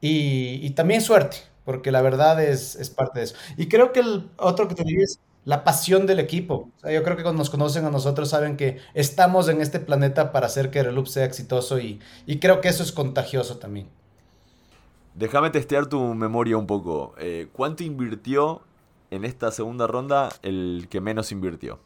y, 0.00 0.70
también 0.76 1.00
suerte, 1.00 1.38
porque 1.64 1.90
la 1.90 2.02
verdad 2.02 2.40
es, 2.40 2.76
es, 2.76 2.88
parte 2.88 3.18
de 3.18 3.24
eso. 3.24 3.34
Y 3.56 3.66
creo 3.66 3.90
que 3.90 3.98
el 3.98 4.30
otro 4.36 4.68
que 4.68 4.76
te 4.76 4.84
diría 4.84 5.02
es 5.02 5.18
la 5.44 5.64
pasión 5.64 6.06
del 6.06 6.20
equipo. 6.20 6.70
yo 6.84 7.02
creo 7.02 7.16
que 7.16 7.24
cuando 7.24 7.40
nos 7.40 7.50
conocen 7.50 7.84
a 7.84 7.90
nosotros 7.90 8.30
saben 8.30 8.56
que 8.56 8.78
estamos 8.94 9.48
en 9.48 9.60
este 9.60 9.80
planeta 9.80 10.30
para 10.30 10.46
hacer 10.46 10.70
que 10.70 10.84
Reloop 10.84 11.08
sea 11.08 11.24
exitoso 11.24 11.80
y, 11.80 11.98
y 12.26 12.38
creo 12.38 12.60
que 12.60 12.68
eso 12.68 12.84
es 12.84 12.92
contagioso 12.92 13.56
también. 13.58 13.88
Déjame 15.16 15.50
testear 15.50 15.86
tu 15.86 16.00
memoria 16.14 16.56
un 16.56 16.68
poco. 16.68 17.16
Eh, 17.18 17.48
¿Cuánto 17.52 17.82
invirtió 17.82 18.62
en 19.14 19.24
esta 19.24 19.50
segunda 19.50 19.86
ronda 19.86 20.30
el 20.42 20.88
que 20.90 21.00
menos 21.00 21.32
invirtió? 21.32 21.78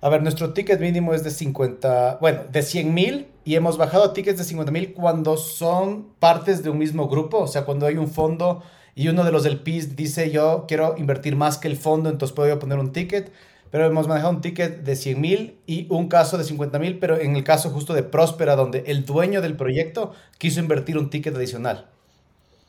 A 0.00 0.08
ver, 0.08 0.22
nuestro 0.22 0.52
ticket 0.52 0.80
mínimo 0.80 1.14
es 1.14 1.22
de 1.22 1.30
50, 1.30 2.18
bueno, 2.20 2.40
de 2.50 2.62
100 2.62 2.92
mil 2.92 3.28
y 3.44 3.54
hemos 3.54 3.78
bajado 3.78 4.12
tickets 4.12 4.38
de 4.38 4.44
50 4.44 4.72
mil 4.72 4.94
cuando 4.94 5.36
son 5.36 6.08
partes 6.18 6.62
de 6.62 6.70
un 6.70 6.78
mismo 6.78 7.08
grupo, 7.08 7.38
o 7.38 7.46
sea, 7.46 7.64
cuando 7.64 7.86
hay 7.86 7.96
un 7.96 8.08
fondo 8.08 8.64
y 8.96 9.08
uno 9.08 9.24
de 9.24 9.30
los 9.30 9.44
del 9.44 9.60
PIS 9.60 9.94
dice 9.94 10.30
yo 10.32 10.64
quiero 10.66 10.96
invertir 10.98 11.36
más 11.36 11.56
que 11.56 11.68
el 11.68 11.76
fondo, 11.76 12.10
entonces 12.10 12.34
puedo 12.34 12.58
poner 12.58 12.80
un 12.80 12.92
ticket, 12.92 13.32
pero 13.70 13.86
hemos 13.86 14.08
manejado 14.08 14.32
un 14.34 14.40
ticket 14.40 14.82
de 14.82 14.96
100 14.96 15.20
mil 15.20 15.58
y 15.66 15.86
un 15.88 16.08
caso 16.08 16.36
de 16.36 16.44
50 16.44 16.80
mil, 16.80 16.98
pero 16.98 17.18
en 17.20 17.36
el 17.36 17.44
caso 17.44 17.70
justo 17.70 17.94
de 17.94 18.02
Próspera, 18.02 18.56
donde 18.56 18.82
el 18.88 19.04
dueño 19.04 19.40
del 19.40 19.56
proyecto 19.56 20.12
quiso 20.36 20.58
invertir 20.58 20.98
un 20.98 21.10
ticket 21.10 21.36
adicional. 21.36 21.88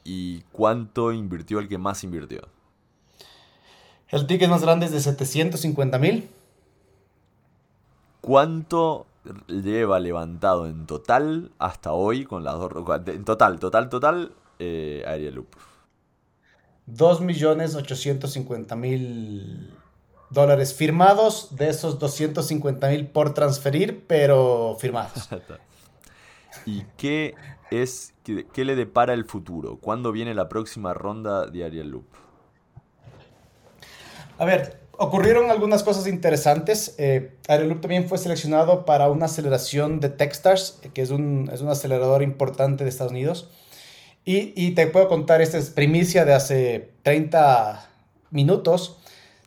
¿Y 0.03 0.41
cuánto 0.51 1.11
invirtió 1.11 1.57
el 1.57 1.67
que 1.67 1.79
más 1.79 2.03
invirtió? 2.03 2.47
El 4.13 4.25
ticket 4.27 4.47
más 4.47 4.61
grande 4.61 4.85
es 4.85 4.91
de 4.91 4.99
750 4.99 5.97
mil. 5.97 6.29
¿Cuánto 8.21 9.07
lleva 9.47 9.99
levantado 9.99 10.67
en 10.67 10.85
total 10.85 11.49
hasta 11.57 11.93
hoy 11.93 12.25
con 12.25 12.43
las 12.43 12.59
dos... 12.59 12.71
En 13.07 13.25
total, 13.25 13.57
total, 13.57 13.89
total, 13.89 14.35
eh, 14.59 15.31
Loop? 15.33 15.47
2.850.000 16.91 19.71
dólares 20.29 20.75
firmados, 20.75 21.55
de 21.55 21.69
esos 21.69 21.99
250.000 21.99 23.11
por 23.11 23.33
transferir, 23.33 24.05
pero 24.05 24.77
firmados. 24.79 25.27
¿Y 26.67 26.83
qué 26.97 27.33
es, 27.71 28.13
qué, 28.23 28.63
le 28.63 28.75
depara 28.75 29.15
el 29.15 29.25
futuro? 29.25 29.77
¿Cuándo 29.77 30.11
viene 30.11 30.35
la 30.35 30.49
próxima 30.49 30.93
ronda 30.93 31.47
de 31.47 31.65
Ariel 31.65 31.89
Loop? 31.89 32.05
A 34.43 34.45
ver, 34.45 34.75
ocurrieron 34.97 35.49
algunas 35.49 35.83
cosas 35.83 36.05
interesantes. 36.05 36.95
Eh, 36.97 37.31
Aeroloop 37.47 37.79
también 37.79 38.09
fue 38.09 38.17
seleccionado 38.17 38.83
para 38.83 39.09
una 39.09 39.27
aceleración 39.27 40.01
de 40.01 40.09
Techstars, 40.09 40.81
que 40.93 41.01
es 41.01 41.11
un, 41.11 41.49
es 41.53 41.61
un 41.61 41.69
acelerador 41.69 42.21
importante 42.21 42.83
de 42.83 42.89
Estados 42.89 43.13
Unidos. 43.13 43.49
Y, 44.25 44.51
y, 44.61 44.71
te 44.71 44.85
puedo 44.87 45.07
contar, 45.07 45.41
esta 45.41 45.57
es 45.57 45.69
primicia 45.69 46.25
de 46.25 46.33
hace 46.33 46.89
30 47.03 47.89
minutos. 48.31 48.97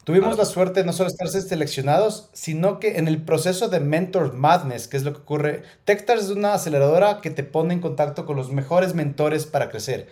Tuvimos 0.05 0.39
la 0.39 0.47
suerte 0.47 0.81
de 0.81 0.87
no 0.87 0.95
solo 0.95 1.11
estar 1.11 1.29
seleccionados, 1.29 2.31
sino 2.33 2.81
que 2.81 2.97
en 2.97 3.07
el 3.07 3.21
proceso 3.21 3.69
de 3.69 3.81
Mentor 3.81 4.33
Madness, 4.33 4.89
que 4.89 4.97
es 4.97 5.03
lo 5.03 5.13
que 5.13 5.21
ocurre, 5.21 5.63
Techstars 5.85 6.25
es 6.25 6.31
una 6.31 6.55
aceleradora 6.55 7.21
que 7.21 7.29
te 7.29 7.45
pone 7.45 7.75
en 7.75 7.81
contacto 7.81 8.25
con 8.25 8.37
los 8.37 8.51
mejores 8.51 8.95
mentores 8.95 9.45
para 9.45 9.69
crecer. 9.69 10.09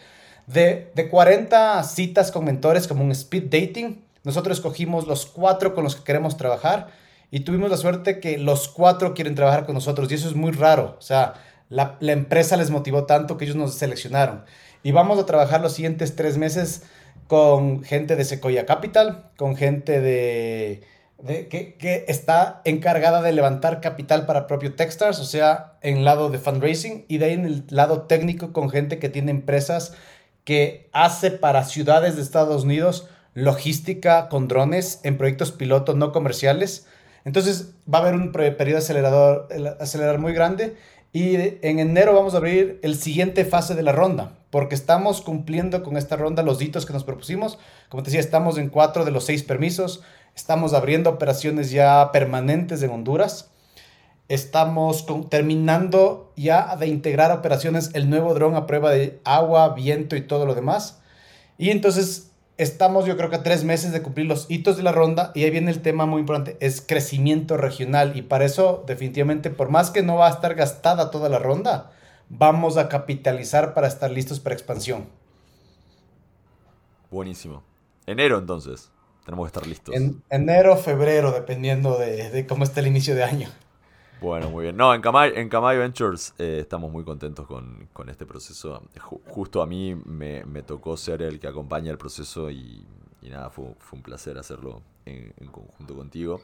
De, 0.46 0.92
de 0.94 1.08
40 1.08 1.82
citas 1.84 2.30
con 2.30 2.44
mentores 2.44 2.86
como 2.86 3.02
un 3.02 3.12
speed 3.12 3.44
dating, 3.44 4.03
nosotros 4.24 4.58
escogimos 4.58 5.06
los 5.06 5.26
cuatro 5.26 5.74
con 5.74 5.84
los 5.84 5.96
que 5.96 6.04
queremos 6.04 6.36
trabajar 6.36 6.88
y 7.30 7.40
tuvimos 7.40 7.70
la 7.70 7.76
suerte 7.76 8.20
que 8.20 8.38
los 8.38 8.68
cuatro 8.68 9.14
quieren 9.14 9.34
trabajar 9.34 9.66
con 9.66 9.74
nosotros 9.74 10.10
y 10.10 10.14
eso 10.14 10.28
es 10.28 10.34
muy 10.34 10.52
raro. 10.52 10.96
O 10.98 11.02
sea, 11.02 11.34
la, 11.68 11.98
empresa 12.00 12.56
les 12.56 12.70
motivó 12.70 13.04
tanto 13.04 13.36
que 13.36 13.44
ellos 13.44 13.56
nos 13.56 13.74
seleccionaron. 13.74 14.44
Y 14.82 14.92
vamos 14.92 15.18
a 15.18 15.26
trabajar 15.26 15.60
los 15.60 15.72
siguientes 15.72 16.16
tres 16.16 16.38
meses 16.38 16.82
con 17.26 17.82
gente 17.82 18.16
de 18.16 18.24
Sequoia 18.24 18.66
Capital, 18.66 19.30
con 19.36 19.56
gente 19.56 20.00
de, 20.00 20.82
que, 21.26 21.76
que, 21.78 22.04
está 22.08 22.60
encargada 22.64 23.22
de 23.22 23.32
levantar 23.32 23.80
capital 23.80 24.26
para 24.26 24.46
propio 24.46 24.74
Techstars, 24.74 25.20
o 25.20 25.24
sea, 25.24 25.78
en 25.80 26.04
lado 26.04 26.30
de 26.30 26.38
fundraising, 26.38 27.06
y 27.08 27.18
de 27.18 27.24
ahí 27.24 27.32
en 27.32 27.46
el 27.46 27.64
lado 27.68 28.02
técnico 28.02 28.52
con 28.52 28.70
gente 28.70 28.98
que 28.98 29.08
tiene 29.08 29.30
empresas 29.30 29.94
que 30.44 30.90
hace 30.92 31.30
para 31.30 31.64
ciudades 31.64 32.16
de 32.16 32.22
Estados 32.22 32.64
Unidos 32.64 33.08
logística 33.34 34.28
con 34.28 34.48
drones 34.48 35.00
en 35.02 35.18
proyectos 35.18 35.52
pilotos 35.52 35.96
no 35.96 36.12
comerciales. 36.12 36.86
Entonces 37.24 37.72
va 37.92 37.98
a 37.98 38.02
haber 38.02 38.14
un 38.14 38.32
periodo 38.32 38.78
acelerador, 38.78 39.48
acelerar 39.80 40.18
muy 40.18 40.32
grande 40.32 40.76
y 41.12 41.36
en 41.36 41.78
enero 41.78 42.12
vamos 42.12 42.34
a 42.34 42.38
abrir 42.38 42.80
el 42.82 42.96
siguiente 42.96 43.44
fase 43.44 43.76
de 43.76 43.82
la 43.82 43.92
ronda, 43.92 44.32
porque 44.50 44.74
estamos 44.74 45.20
cumpliendo 45.20 45.82
con 45.84 45.96
esta 45.96 46.16
ronda 46.16 46.42
los 46.42 46.60
hitos 46.60 46.86
que 46.86 46.92
nos 46.92 47.04
propusimos. 47.04 47.58
Como 47.88 48.02
te 48.02 48.08
decía, 48.08 48.20
estamos 48.20 48.58
en 48.58 48.68
cuatro 48.68 49.04
de 49.04 49.12
los 49.12 49.24
seis 49.24 49.44
permisos, 49.44 50.02
estamos 50.34 50.74
abriendo 50.74 51.10
operaciones 51.10 51.70
ya 51.70 52.10
permanentes 52.12 52.82
en 52.82 52.90
Honduras, 52.90 53.52
estamos 54.28 55.06
terminando 55.28 56.32
ya 56.36 56.74
de 56.76 56.88
integrar 56.88 57.30
operaciones 57.30 57.90
el 57.94 58.10
nuevo 58.10 58.34
dron 58.34 58.56
a 58.56 58.66
prueba 58.66 58.90
de 58.90 59.20
agua, 59.24 59.72
viento 59.72 60.16
y 60.16 60.22
todo 60.22 60.46
lo 60.46 60.56
demás. 60.56 61.00
Y 61.58 61.70
entonces 61.70 62.32
estamos 62.56 63.06
yo 63.06 63.16
creo 63.16 63.30
que 63.30 63.36
a 63.36 63.42
tres 63.42 63.64
meses 63.64 63.92
de 63.92 64.02
cumplir 64.02 64.26
los 64.26 64.50
hitos 64.50 64.76
de 64.76 64.82
la 64.82 64.92
ronda 64.92 65.32
y 65.34 65.44
ahí 65.44 65.50
viene 65.50 65.70
el 65.70 65.82
tema 65.82 66.06
muy 66.06 66.20
importante, 66.20 66.56
es 66.60 66.80
crecimiento 66.80 67.56
regional 67.56 68.16
y 68.16 68.22
para 68.22 68.44
eso 68.44 68.84
definitivamente 68.86 69.50
por 69.50 69.70
más 69.70 69.90
que 69.90 70.02
no 70.02 70.16
va 70.16 70.28
a 70.28 70.30
estar 70.30 70.54
gastada 70.54 71.10
toda 71.10 71.28
la 71.28 71.38
ronda, 71.38 71.92
vamos 72.28 72.76
a 72.76 72.88
capitalizar 72.88 73.74
para 73.74 73.88
estar 73.88 74.10
listos 74.10 74.40
para 74.40 74.54
expansión. 74.54 75.06
Buenísimo. 77.10 77.62
Enero 78.06 78.38
entonces, 78.38 78.90
tenemos 79.24 79.46
que 79.46 79.48
estar 79.48 79.66
listos. 79.66 79.94
En 79.94 80.22
enero, 80.30 80.76
febrero, 80.76 81.32
dependiendo 81.32 81.98
de, 81.98 82.30
de 82.30 82.46
cómo 82.46 82.64
está 82.64 82.80
el 82.80 82.88
inicio 82.88 83.14
de 83.14 83.24
año. 83.24 83.48
Bueno, 84.24 84.48
muy 84.48 84.62
bien. 84.62 84.76
No, 84.78 84.94
en 84.94 85.02
Kamai, 85.02 85.38
en 85.38 85.50
Kamai 85.50 85.76
Ventures 85.76 86.34
eh, 86.38 86.60
estamos 86.62 86.90
muy 86.90 87.04
contentos 87.04 87.46
con, 87.46 88.08
este 88.08 88.24
proceso. 88.24 88.82
justo 88.98 89.60
a 89.60 89.66
mí 89.66 89.94
me, 89.94 90.42
tocó 90.62 90.96
ser 90.96 91.20
el 91.20 91.38
que 91.38 91.46
acompaña 91.46 91.90
el 91.90 91.98
proceso 91.98 92.50
y, 92.50 92.86
nada, 93.20 93.50
fue, 93.50 93.66
un 93.92 94.02
placer 94.02 94.38
hacerlo 94.38 94.80
en, 95.04 95.30
conjunto 95.48 95.94
contigo. 95.94 96.40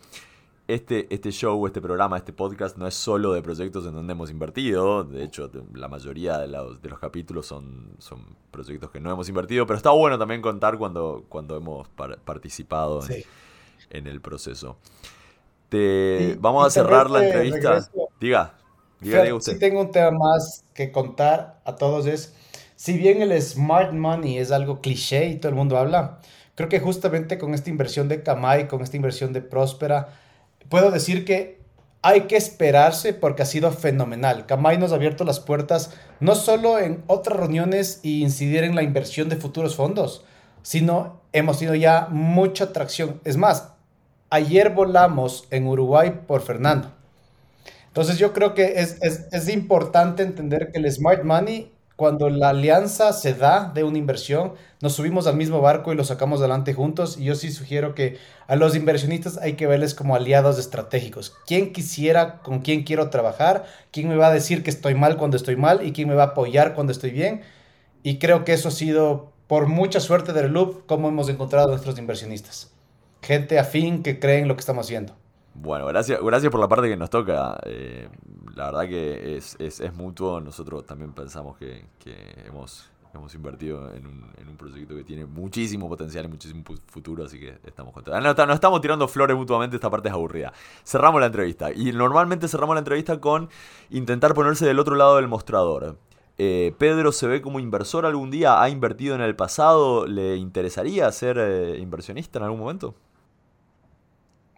Este, 0.69 1.07
este 1.09 1.33
show, 1.33 1.67
este 1.67 1.81
programa, 1.81 2.19
este 2.19 2.35
podcast 2.35 2.77
no 2.77 2.87
es 2.87 2.93
solo 2.93 3.33
de 3.33 3.41
proyectos 3.41 3.87
en 3.87 3.95
donde 3.95 4.13
hemos 4.13 4.31
invertido. 4.31 5.03
De 5.05 5.25
hecho, 5.25 5.51
la 5.73 5.89
mayoría 5.89 6.37
de 6.37 6.49
los, 6.49 6.83
de 6.83 6.91
los 6.91 6.99
capítulos 6.99 7.47
son, 7.47 7.95
son 7.99 8.37
proyectos 8.51 8.91
que 8.91 9.01
no 9.01 9.11
hemos 9.11 9.27
invertido, 9.31 9.67
pero 9.67 9.79
está 9.79 9.91
bueno 9.91 10.19
también 10.19 10.43
contar 10.43 10.77
cuando, 10.77 11.25
cuando 11.31 11.57
hemos 11.57 11.89
participado 11.89 13.01
en 13.89 14.07
el 14.07 14.21
proceso 14.21 14.77
vamos 16.39 16.67
a 16.67 16.71
cerrar 16.71 17.11
la 17.11 17.25
entrevista. 17.25 17.89
diga, 18.21 18.55
diga, 19.01 19.35
usted. 19.35 19.55
Sí 19.55 19.59
tengo 19.59 19.81
un 19.81 19.91
tema 19.91 20.11
más 20.11 20.65
que 20.75 20.93
contar 20.93 21.61
a 21.65 21.77
todos 21.77 22.07
es, 22.07 22.35
si 22.77 22.97
bien 22.97 23.23
el 23.23 23.41
smart 23.41 23.93
money 23.93 24.39
es 24.39 24.53
algo 24.53 24.81
cliché 24.81 25.29
y 25.29 25.37
todo 25.37 25.51
el 25.51 25.57
mundo 25.57 25.77
habla, 25.77 26.21
creo 26.55 26.69
que 26.69 26.81
justamente 26.81 27.39
con 27.39 27.55
esta 27.55 27.71
inversión 27.71 28.09
de 28.09 28.23
Kamai, 28.23 28.69
con 28.69 28.83
esta 28.83 28.97
inversión 28.97 29.33
de 29.33 29.43
Próspera, 29.43 30.09
puedo 30.69 30.91
decir 30.91 31.25
que 31.25 31.61
hay 32.03 32.23
que 32.23 32.37
esperarse 32.37 33.13
porque 33.13 33.43
ha 33.43 33.47
sido 33.47 33.71
fenomenal. 33.73 34.47
Kamai 34.47 34.79
nos 34.79 34.93
ha 34.93 34.95
abierto 34.95 35.25
las 35.25 35.41
puertas 35.41 35.95
no 36.19 36.35
solo 36.35 36.79
en 36.79 37.03
otras 37.07 37.39
reuniones 37.39 38.01
y 38.03 38.23
incidir 38.23 38.65
en 38.65 38.75
la 38.75 38.83
inversión 38.83 39.29
de 39.29 39.37
futuros 39.37 39.77
fondos, 39.77 40.25
sino 40.63 41.21
hemos 41.33 41.59
tenido 41.59 41.75
ya 41.75 42.09
mucha 42.11 42.65
atracción. 42.65 43.21
Es 43.25 43.37
más, 43.37 43.73
ayer 44.31 44.71
volamos 44.71 45.47
en 45.51 45.67
Uruguay 45.67 46.21
por 46.27 46.43
Fernando. 46.43 46.93
Entonces 47.89 48.19
yo 48.19 48.33
creo 48.33 48.55
que 48.55 48.75
es, 48.79 49.49
importante 49.49 50.23
entender 50.23 50.71
que 50.71 50.79
el 50.79 50.91
smart 50.91 51.25
money, 51.25 51.73
cuando 51.97 52.31
la 52.31 52.51
alianza 52.51 53.13
se 53.13 53.35
da 53.35 53.73
de 53.75 53.83
una 53.83 53.99
inversión, 53.99 54.55
nos 54.81 54.95
subimos 54.95 55.27
al 55.27 55.37
mismo 55.37 55.61
barco 55.61 55.93
y 55.93 55.97
lo 55.97 56.05
sacamos 56.05 56.39
adelante 56.39 56.73
juntos. 56.73 57.19
Y 57.19 57.25
yo 57.25 57.35
sí 57.35 57.51
sugiero 57.51 57.97
que 57.97 58.17
a 58.47 58.55
los 58.55 58.77
inversionistas 58.77 59.39
hay 59.39 59.55
que 59.55 59.67
verles 59.67 59.95
como 59.95 60.15
aliados 60.15 60.59
estratégicos. 60.59 61.37
¿Quién 61.47 61.73
quisiera, 61.73 62.39
con 62.39 62.61
quién 62.61 62.85
quiero 62.85 63.11
trabajar? 63.11 63.67
¿Quién 63.91 64.09
me 64.09 64.17
va 64.17 64.29
a 64.29 64.33
decir 64.33 64.63
que 64.63 64.71
estoy 64.71 64.95
mal 64.95 65.17
cuando 65.17 65.37
estoy 65.37 65.57
mal? 65.57 65.85
¿Y 65.85 65.93
quién 65.93 66.09
me 66.09 66.15
va 66.15 66.23
a 66.23 66.27
apoyar 66.27 66.75
cuando 66.75 66.93
estoy 66.93 67.11
bien? 67.11 67.43
Y 68.05 68.19
creo 68.19 68.45
que 68.45 68.53
eso 68.53 68.69
ha 68.69 68.73
sido, 68.73 69.33
por 69.49 69.67
mucha 69.67 69.99
suerte 69.99 70.33
del 70.33 70.53
Loop, 70.53 70.87
como 70.87 71.09
hemos 71.09 71.29
encontrado 71.29 71.67
a 71.67 71.71
nuestros 71.73 71.99
inversionistas 71.99 72.71
gente 73.23 73.59
afín 73.59 74.03
que 74.03 74.19
cree 74.19 74.41
en 74.41 74.49
lo 74.49 74.55
que 74.55 74.61
estamos 74.61 74.87
haciendo. 74.87 75.15
Bueno, 75.55 75.87
gracias, 75.87 76.21
gracias 76.23 76.51
por 76.51 76.61
la 76.61 76.69
parte 76.69 76.89
que 76.89 76.97
nos 76.97 77.11
toca. 77.11 77.59
Eh, 77.65 78.09
la 78.55 78.67
verdad 78.67 78.89
que 78.89 79.37
es, 79.37 79.57
mutuo. 79.95 80.41
Nosotros 80.41 80.87
también 80.87 81.13
pensamos 81.13 81.57
que, 81.59 81.85
hemos, 82.47 82.91
hemos 83.15 83.35
invertido 83.35 83.93
en 83.95 84.07
un, 84.07 84.57
proyecto 84.57 84.95
que 84.95 85.05
tiene 85.05 85.25
muchísimo 85.25 85.89
potencial 85.89 86.27
y 86.27 86.29
muchísimo 86.29 86.63
futuro, 86.87 87.25
así 87.25 87.41
que 87.41 87.59
estamos 87.65 87.95
contentos. 87.95 88.23
No, 88.23 88.47
no, 88.47 88.53
estamos 88.53 88.81
tirando 88.81 89.09
flores 89.09 89.37
mutuamente, 89.37 89.77
esta 89.77 89.89
parte 89.89 90.09
es 90.09 90.15
aburrida. 90.15 90.53
Cerramos 90.85 91.21
la 91.21 91.27
entrevista 91.27 91.73
y 91.73 91.93
normalmente 91.93 92.47
cerramos 92.47 92.75
la 92.75 92.81
entrevista 92.81 93.19
con 93.21 93.49
intentar 93.89 94.35
ponerse 94.35 94.67
del 94.67 94.79
otro 94.79 94.97
lado 94.97 95.17
del 95.17 95.29
mostrador. 95.29 95.97
Eh, 96.37 96.75
Pedro 96.79 97.13
se 97.13 97.27
ve 97.27 97.43
como 97.43 97.59
inversor 97.59 98.07
algún 98.07 98.31
día, 98.31 98.63
ha 98.63 98.69
invertido 98.69 99.15
en 99.15 99.21
el 99.21 99.35
pasado, 99.37 100.07
¿le 100.07 100.37
interesaría 100.37 101.11
ser 101.13 101.39
eh, 101.39 101.79
inversionista 101.79 102.39
en 102.39 102.45
algún 102.45 102.61
momento? 102.61 102.95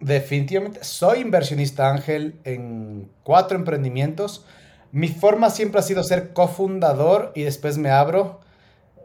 Definitivamente, 0.03 0.83
soy 0.83 1.21
inversionista 1.21 1.89
Ángel 1.89 2.35
en 2.43 3.09
cuatro 3.23 3.57
emprendimientos. 3.57 4.45
Mi 4.91 5.07
forma 5.07 5.49
siempre 5.49 5.79
ha 5.79 5.83
sido 5.83 6.03
ser 6.03 6.33
cofundador 6.33 7.31
y 7.37 7.43
después 7.43 7.79
me 7.79 7.91
abro. 7.91 8.41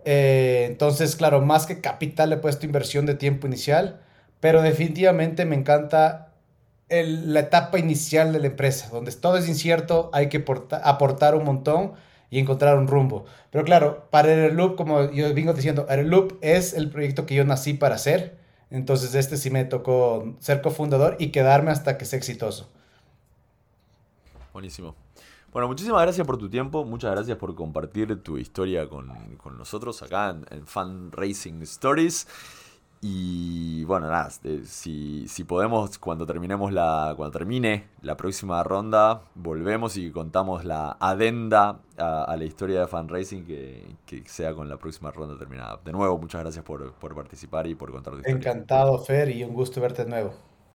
Eh, 0.05 0.65
entonces, 0.67 1.15
claro, 1.15 1.41
más 1.41 1.67
que 1.67 1.81
capital 1.81 2.33
he 2.33 2.37
puesto 2.37 2.65
inversión 2.65 3.05
de 3.05 3.13
tiempo 3.13 3.45
inicial, 3.45 4.01
pero 4.39 4.63
definitivamente 4.63 5.45
me 5.45 5.55
encanta 5.55 6.33
la 6.89 7.41
etapa 7.41 7.77
inicial 7.77 8.33
de 8.33 8.39
la 8.39 8.47
empresa, 8.47 8.89
donde 8.89 9.11
todo 9.11 9.37
es 9.37 9.47
incierto, 9.47 10.09
hay 10.13 10.29
que 10.29 10.43
aportar 10.83 11.35
un 11.35 11.43
montón 11.43 11.93
y 12.31 12.39
encontrar 12.39 12.75
un 12.77 12.87
rumbo. 12.87 13.25
Pero 13.51 13.63
claro, 13.65 14.07
para 14.09 14.33
el 14.33 14.55
Loop, 14.55 14.75
como 14.77 15.11
yo 15.11 15.31
vengo 15.33 15.53
diciendo, 15.53 15.85
el 15.89 16.07
Loop 16.09 16.39
es 16.41 16.73
el 16.73 16.89
proyecto 16.89 17.27
que 17.27 17.35
yo 17.35 17.45
nací 17.45 17.73
para 17.75 17.95
hacer. 17.95 18.46
Entonces, 18.69 19.15
este 19.15 19.37
sí 19.37 19.49
me 19.49 19.65
tocó 19.65 20.35
ser 20.39 20.61
cofundador 20.61 21.15
y 21.19 21.31
quedarme 21.31 21.71
hasta 21.71 21.97
que 21.97 22.05
sea 22.05 22.17
exitoso. 22.17 22.69
Buenísimo. 24.53 24.95
Bueno, 25.51 25.67
muchísimas 25.67 26.01
gracias 26.01 26.27
por 26.27 26.37
tu 26.37 26.49
tiempo, 26.49 26.83
muchas 26.83 27.11
gracias 27.11 27.37
por 27.37 27.55
compartir 27.55 28.21
tu 28.21 28.37
historia 28.37 28.89
con, 28.89 29.11
nosotros 29.57 30.03
acá 30.03 30.29
en, 30.29 30.45
en 30.51 30.67
Fan 30.67 31.11
Racing 31.11 31.61
Stories. 31.61 32.27
Y 33.01 33.83
bueno, 33.83 34.07
nada, 34.07 34.29
eh, 34.43 34.61
si, 34.65 35.27
si, 35.27 35.43
podemos, 35.43 35.99
cuando 35.99 36.25
terminemos 36.25 36.71
la. 36.73 37.13
Cuando 37.15 37.37
termine 37.37 37.87
la 38.01 38.17
próxima 38.17 38.63
ronda, 38.63 39.21
volvemos 39.35 39.97
y 39.97 40.11
contamos 40.11 40.65
la 40.65 40.97
adenda 40.99 41.79
a, 41.97 42.35
la 42.37 42.43
historia 42.43 42.81
de 42.81 42.87
Fan 42.87 43.07
Racing 43.07 43.43
que, 43.43 43.95
que, 44.05 44.23
sea 44.25 44.53
con 44.53 44.67
la 44.67 44.77
próxima 44.77 45.11
ronda 45.11 45.37
terminada. 45.37 45.79
De 45.85 45.91
nuevo, 45.91 46.17
muchas 46.17 46.41
gracias 46.41 46.63
por, 46.65 46.93
por 46.93 47.13
participar 47.13 47.67
y 47.67 47.75
por 47.75 47.91
contar 47.91 48.13
tu 48.13 48.19
historia. 48.19 48.37
Encantado, 48.37 48.97
Fer, 48.99 49.29
y 49.29 49.43
un 49.43 49.53
gusto 49.53 49.79
verte 49.79 50.03
de 50.03 50.09
nuevo. 50.09 50.46